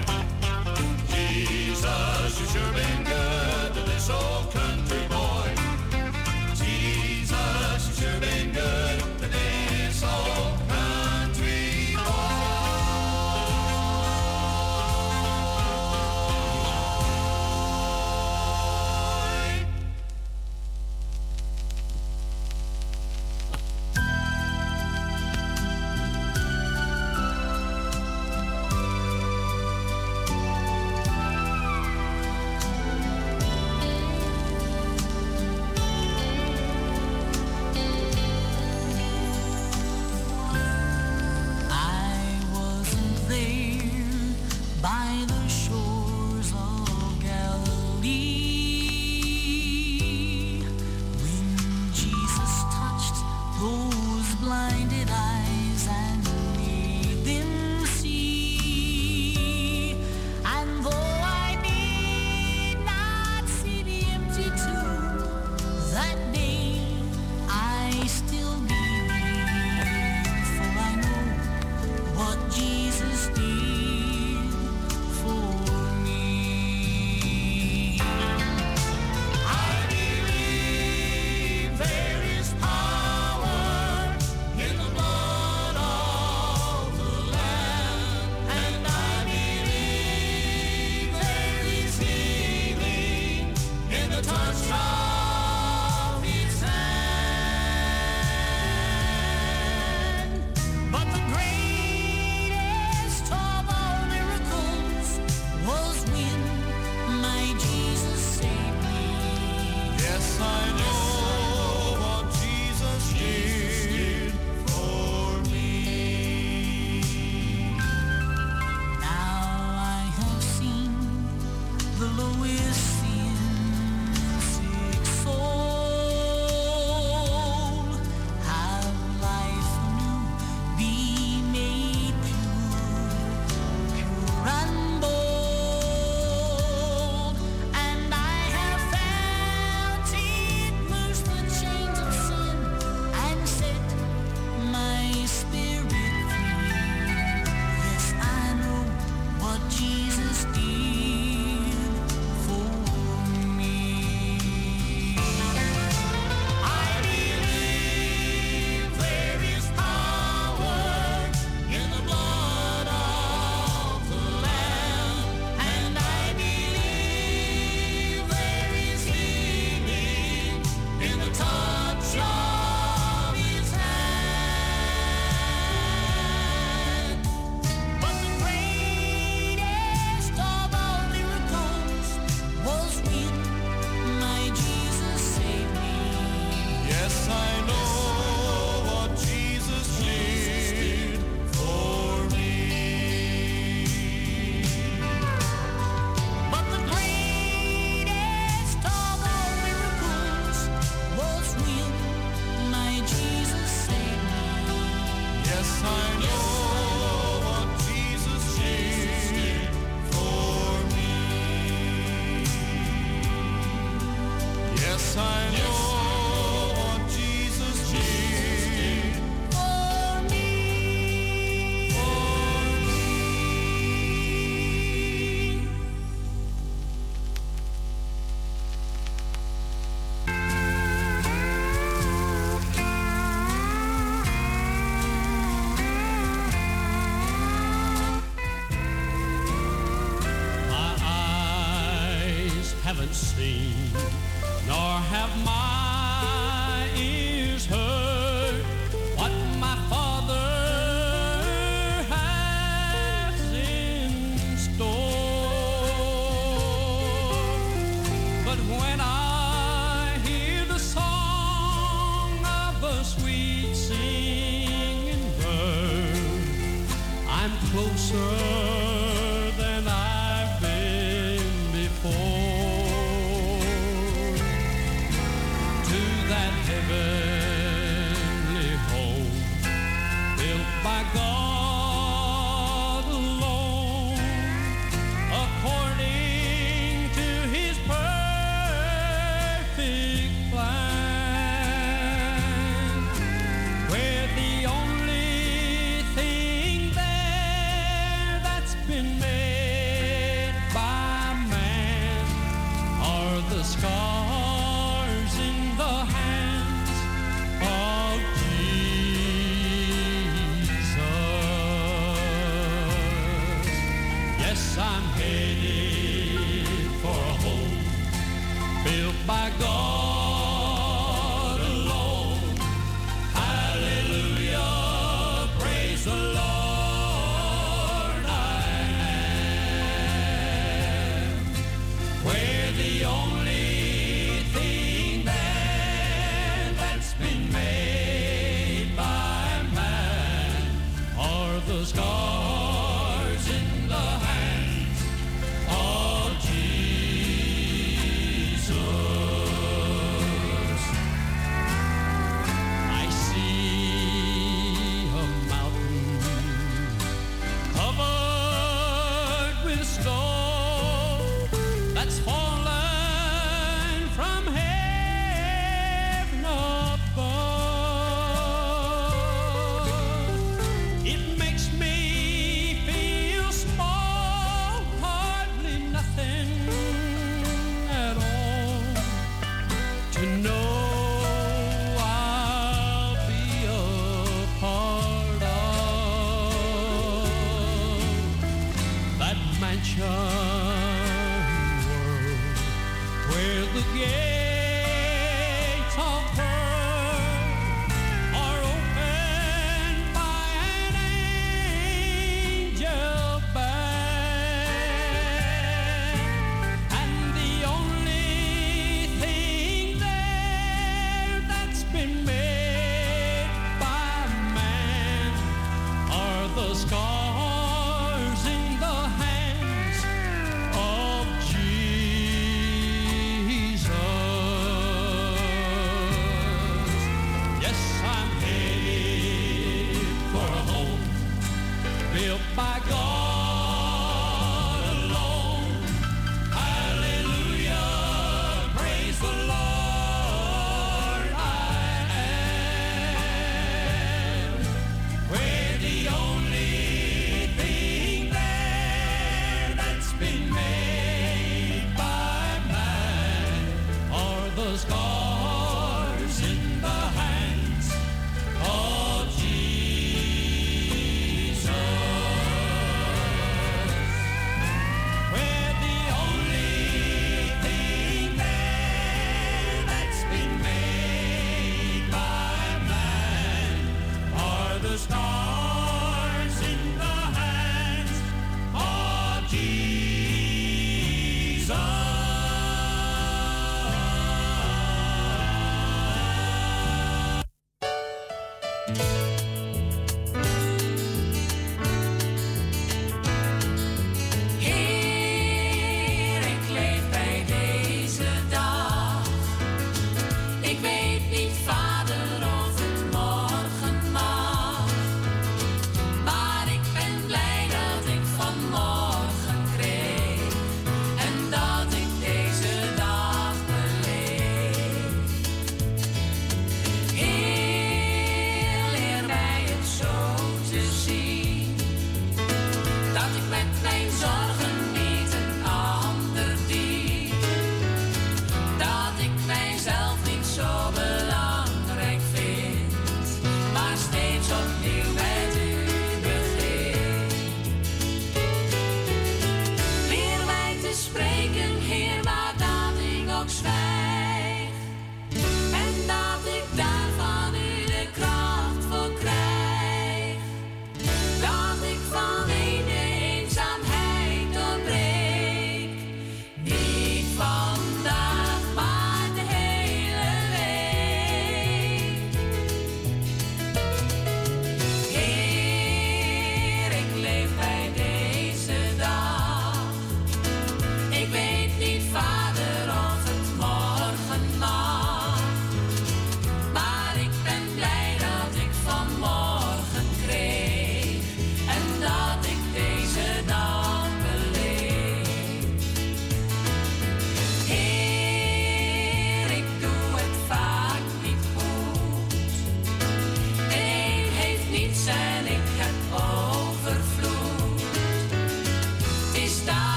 [1.13, 4.62] Jesus, you've sure been good to this old country.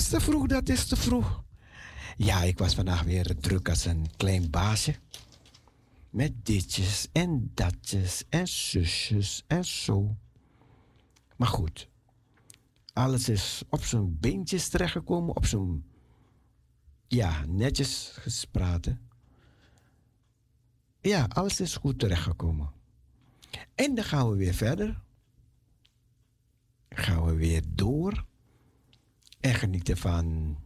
[0.00, 1.42] Was te vroeg, dat is te vroeg.
[2.16, 4.94] Ja, ik was vandaag weer druk als een klein baasje.
[6.10, 10.16] Met ditjes en datjes en zusjes en zo.
[11.36, 11.88] Maar goed,
[12.92, 15.84] alles is op zijn beentjes terechtgekomen, op zijn,
[17.06, 19.00] ja, netjes gespraten.
[21.00, 22.72] Ja, alles is goed terechtgekomen.
[23.74, 25.00] En dan gaan we weer verder.
[26.88, 28.28] Gaan we weer door.
[29.40, 30.56] En genieten van.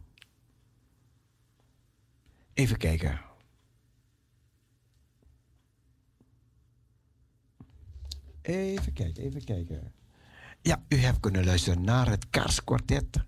[2.53, 3.21] Even kijken.
[8.41, 9.93] Even kijken, even kijken.
[10.61, 13.23] Ja, u hebt kunnen luisteren naar het Karskwartet.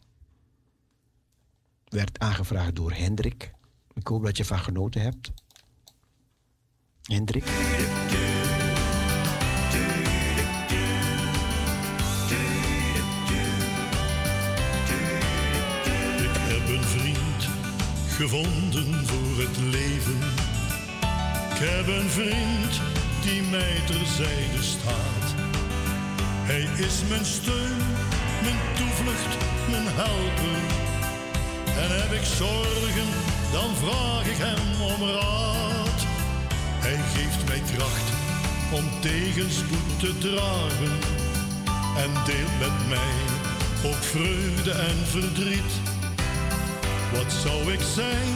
[1.86, 3.54] Werd aangevraagd door Hendrik.
[3.94, 5.32] Ik hoop dat je van genoten hebt.
[7.02, 7.46] Hendrik.
[18.18, 20.20] Gevonden voor het leven.
[21.52, 22.74] Ik heb een vriend
[23.22, 25.28] die mij terzijde staat.
[26.50, 27.82] Hij is mijn steun,
[28.44, 29.34] mijn toevlucht,
[29.70, 30.60] mijn helper.
[31.84, 33.10] En heb ik zorgen,
[33.52, 36.00] dan vraag ik hem om raad.
[36.86, 38.08] Hij geeft mij kracht
[38.72, 40.94] om tegenspoed te dragen.
[42.04, 43.18] En deelt met mij
[43.90, 45.97] ook vreugde en verdriet.
[47.18, 48.34] Wat zou ik zijn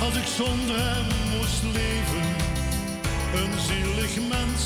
[0.00, 2.26] als ik zonder hem moest leven?
[3.40, 4.62] Een zielig mens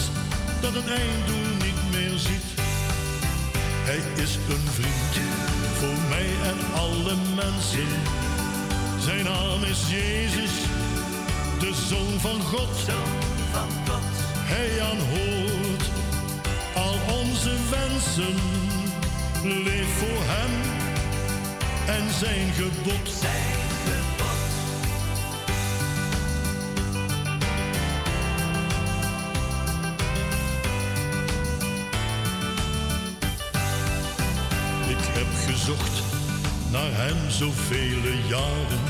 [0.61, 2.49] dat het einddoel niet meer ziet.
[3.89, 5.15] Hij is een vriend
[5.79, 7.91] voor mij en alle mensen.
[9.01, 10.55] Zijn naam is Jezus,
[11.59, 12.77] de Zoon van God.
[14.53, 15.85] Hij aanhoort
[16.75, 18.37] al onze wensen.
[19.43, 20.86] Leef voor hem
[21.87, 23.25] en zijn gebod.
[34.89, 36.03] Ik heb gezocht
[36.71, 38.81] naar hem zoveel jaren.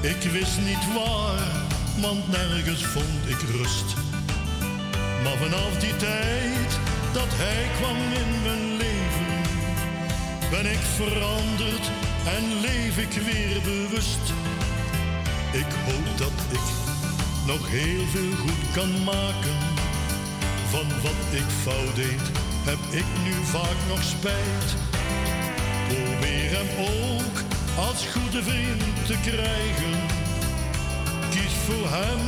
[0.00, 1.64] Ik wist niet waar,
[2.00, 3.94] want nergens vond ik rust.
[5.22, 6.78] Maar vanaf die tijd
[7.12, 8.75] dat hij kwam in mijn
[10.62, 11.90] ben ik veranderd
[12.36, 14.24] en leef ik weer bewust.
[15.52, 16.66] Ik hoop dat ik
[17.46, 19.56] nog heel veel goed kan maken.
[20.70, 22.26] Van wat ik fout deed,
[22.70, 24.68] heb ik nu vaak nog spijt.
[25.88, 27.36] Probeer hem ook
[27.86, 29.94] als goede vriend te krijgen.
[31.30, 32.22] Kies voor hem,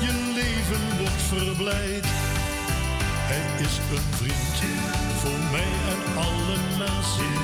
[0.00, 2.06] je leven wordt verblijd.
[3.38, 4.56] Hij is een vriend
[5.20, 7.34] voor mij en alle mensen.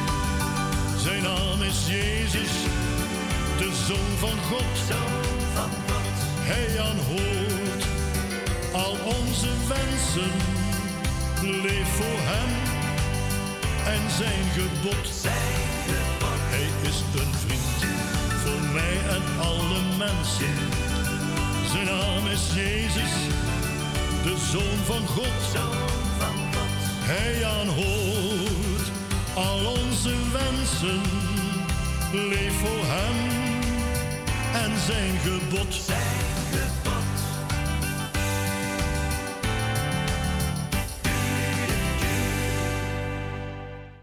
[0.96, 2.52] Zijn naam is Jezus,
[3.58, 4.78] de Zoon van God.
[6.50, 7.84] Hij aanhoort
[8.72, 10.32] al onze wensen.
[11.62, 12.52] Leef voor hem
[13.94, 15.08] en zijn gebod.
[16.54, 17.80] Hij is een vriend
[18.44, 20.54] voor mij en alle mensen.
[21.72, 23.12] Zijn naam is Jezus,
[24.22, 25.52] de Zoon van God.
[27.04, 28.90] Hij aanhoort
[29.34, 31.02] al onze wensen.
[32.12, 33.18] Leef voor hem
[34.62, 35.90] en zijn gebod.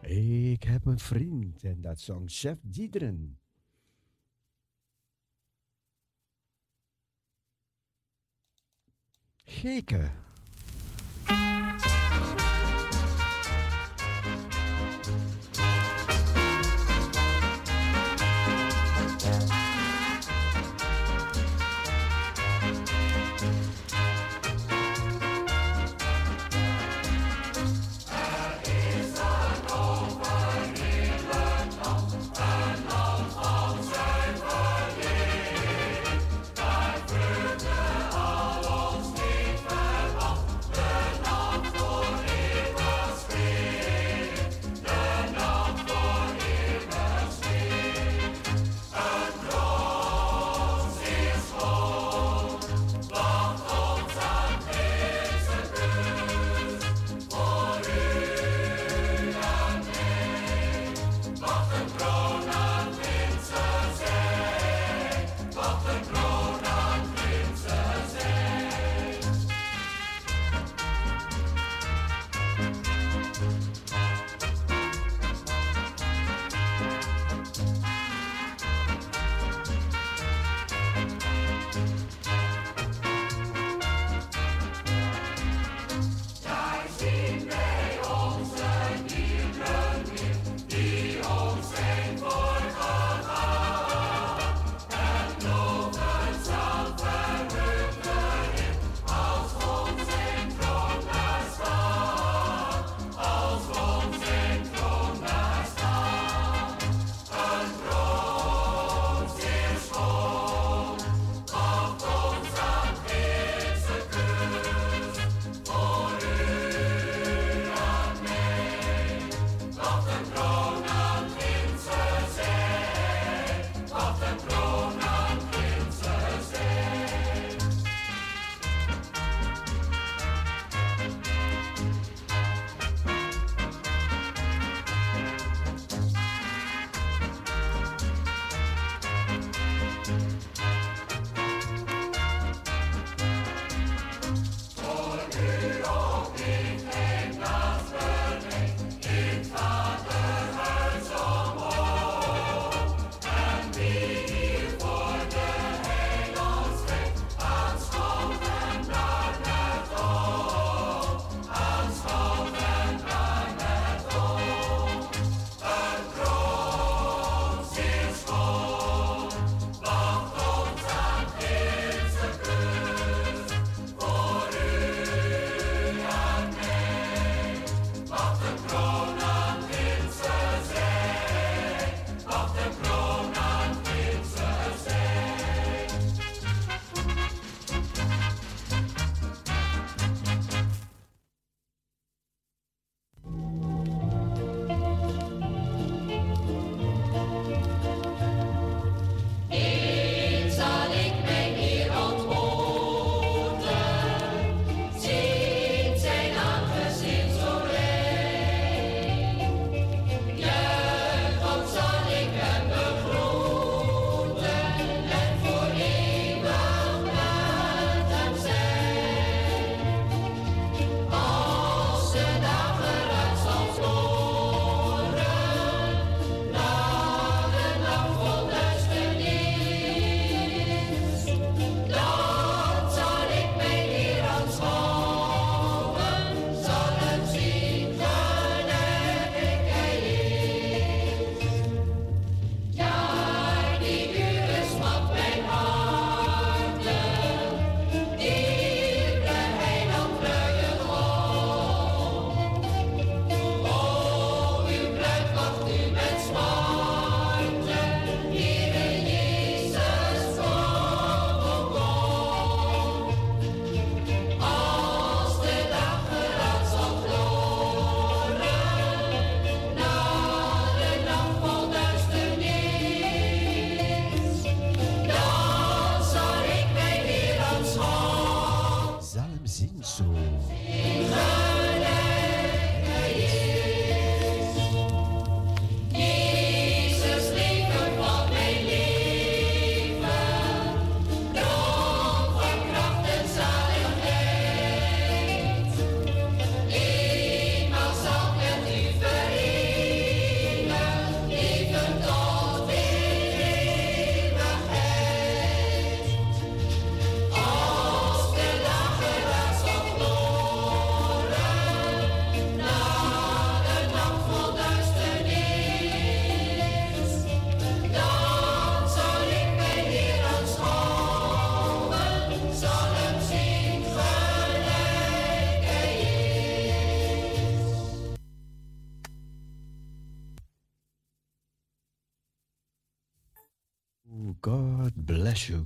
[0.02, 3.40] Ik heb een vriend en dat zong Chef Diederen.
[9.50, 10.12] Geke.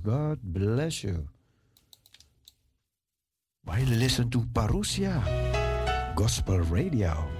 [0.04, 1.24] God bless you.
[3.64, 5.16] While you listen to Parousia
[6.14, 7.33] Gospel Radio.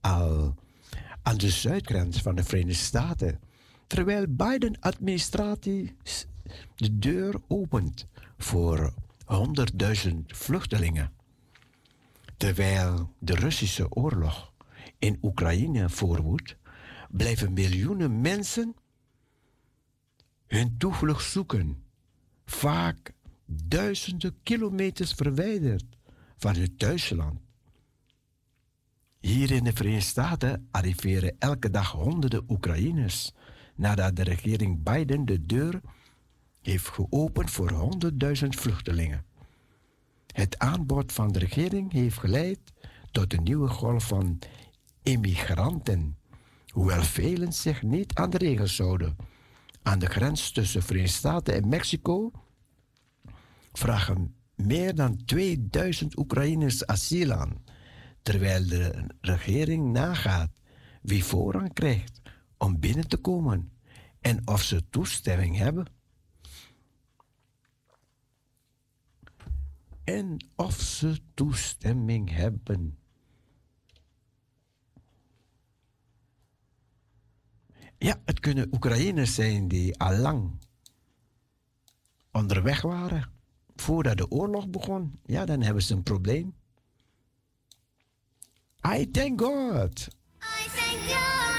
[0.00, 0.54] Al
[1.22, 3.40] aan de zuidgrens van de Verenigde Staten.
[3.86, 5.96] Terwijl Biden-administratie
[6.74, 8.06] de deur opent
[8.38, 8.94] voor
[10.06, 11.12] 100.000 vluchtelingen.
[12.36, 14.52] Terwijl de Russische oorlog
[14.98, 16.56] in Oekraïne voorwoedt,
[17.10, 18.74] blijven miljoenen mensen
[20.46, 21.82] hun toevlucht zoeken.
[22.44, 23.12] Vaak
[23.46, 25.84] duizenden kilometers verwijderd
[26.36, 27.45] van hun thuisland.
[29.26, 33.32] Hier in de Verenigde Staten arriveren elke dag honderden Oekraïners
[33.74, 35.80] nadat de regering Biden de deur
[36.62, 37.90] heeft geopend voor
[38.42, 39.24] 100.000 vluchtelingen.
[40.26, 42.58] Het aanbod van de regering heeft geleid
[43.10, 44.38] tot een nieuwe golf van
[45.02, 46.16] immigranten,
[46.68, 49.16] hoewel velen zich niet aan de regels houden.
[49.82, 52.30] Aan de grens tussen Verenigde Staten en Mexico
[53.72, 57.64] vragen meer dan 2000 Oekraïners asiel aan,
[58.26, 60.50] terwijl de regering nagaat
[61.02, 62.20] wie voorrang krijgt
[62.56, 63.72] om binnen te komen
[64.20, 65.86] en of ze toestemming hebben.
[70.04, 72.98] En of ze toestemming hebben.
[77.98, 80.58] Ja, het kunnen Oekraïners zijn die al lang
[82.30, 83.30] onderweg waren
[83.76, 85.20] voordat de oorlog begon.
[85.24, 86.55] Ja, dan hebben ze een probleem.
[88.88, 90.00] I thank God.
[90.40, 91.55] I thank God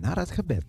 [0.00, 0.64] naar het gebed.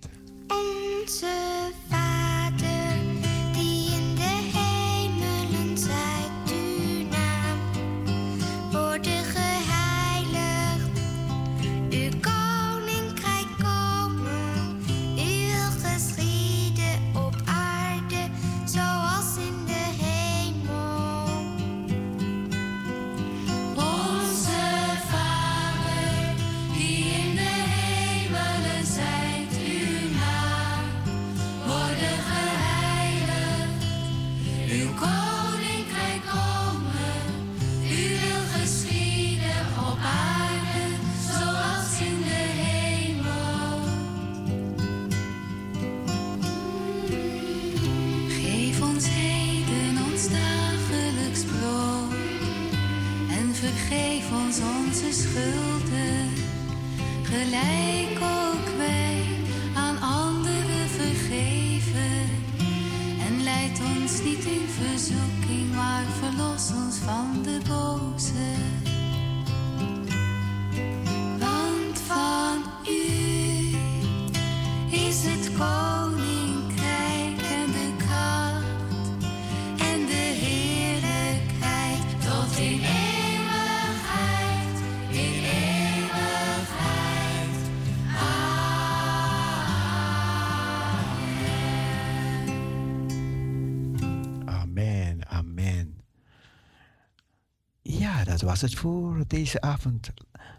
[98.62, 100.10] Was het voor deze avond.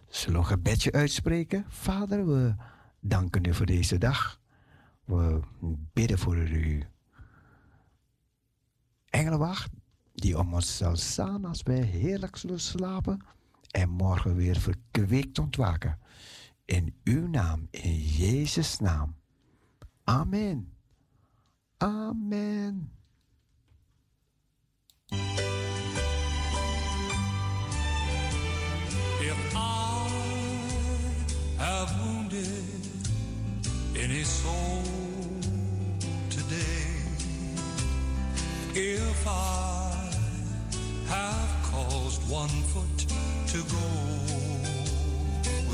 [0.09, 1.65] Zullen we een gebedje uitspreken?
[1.69, 2.55] Vader, we
[3.01, 4.41] danken u voor deze dag.
[5.05, 5.41] We
[5.93, 6.85] bidden voor u.
[9.05, 9.71] Engelenwacht,
[10.15, 13.25] die om ons zal staan als wij heerlijk zullen slapen
[13.71, 15.99] en morgen weer verkwikt ontwaken.
[16.65, 19.17] In uw naam, in Jezus' naam.
[20.05, 20.73] Amen.
[21.77, 22.93] Amen.
[29.31, 30.09] If I
[31.59, 32.47] have wounded
[33.95, 34.83] any soul
[36.31, 36.87] today,
[38.75, 40.11] if I
[41.09, 42.99] have caused one foot
[43.53, 43.89] to go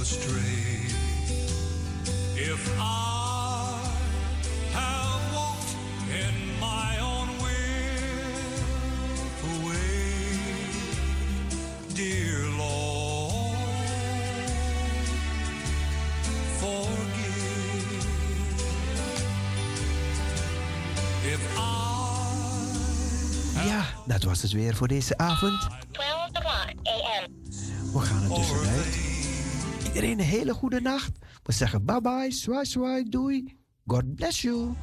[0.01, 0.91] astray,
[2.35, 3.79] if I
[4.73, 5.77] have walked
[6.11, 7.85] in my own way,
[11.95, 12.44] dear
[23.65, 25.69] Ja, dat was het weer voor deze avond.
[25.91, 27.32] 12 o'clock a.m.
[27.93, 28.99] We gaan er tussenuit.
[29.86, 31.11] Iedereen een hele goede nacht.
[31.43, 33.57] We zeggen bye bye, swai swai, doei.
[33.86, 34.74] God bless you.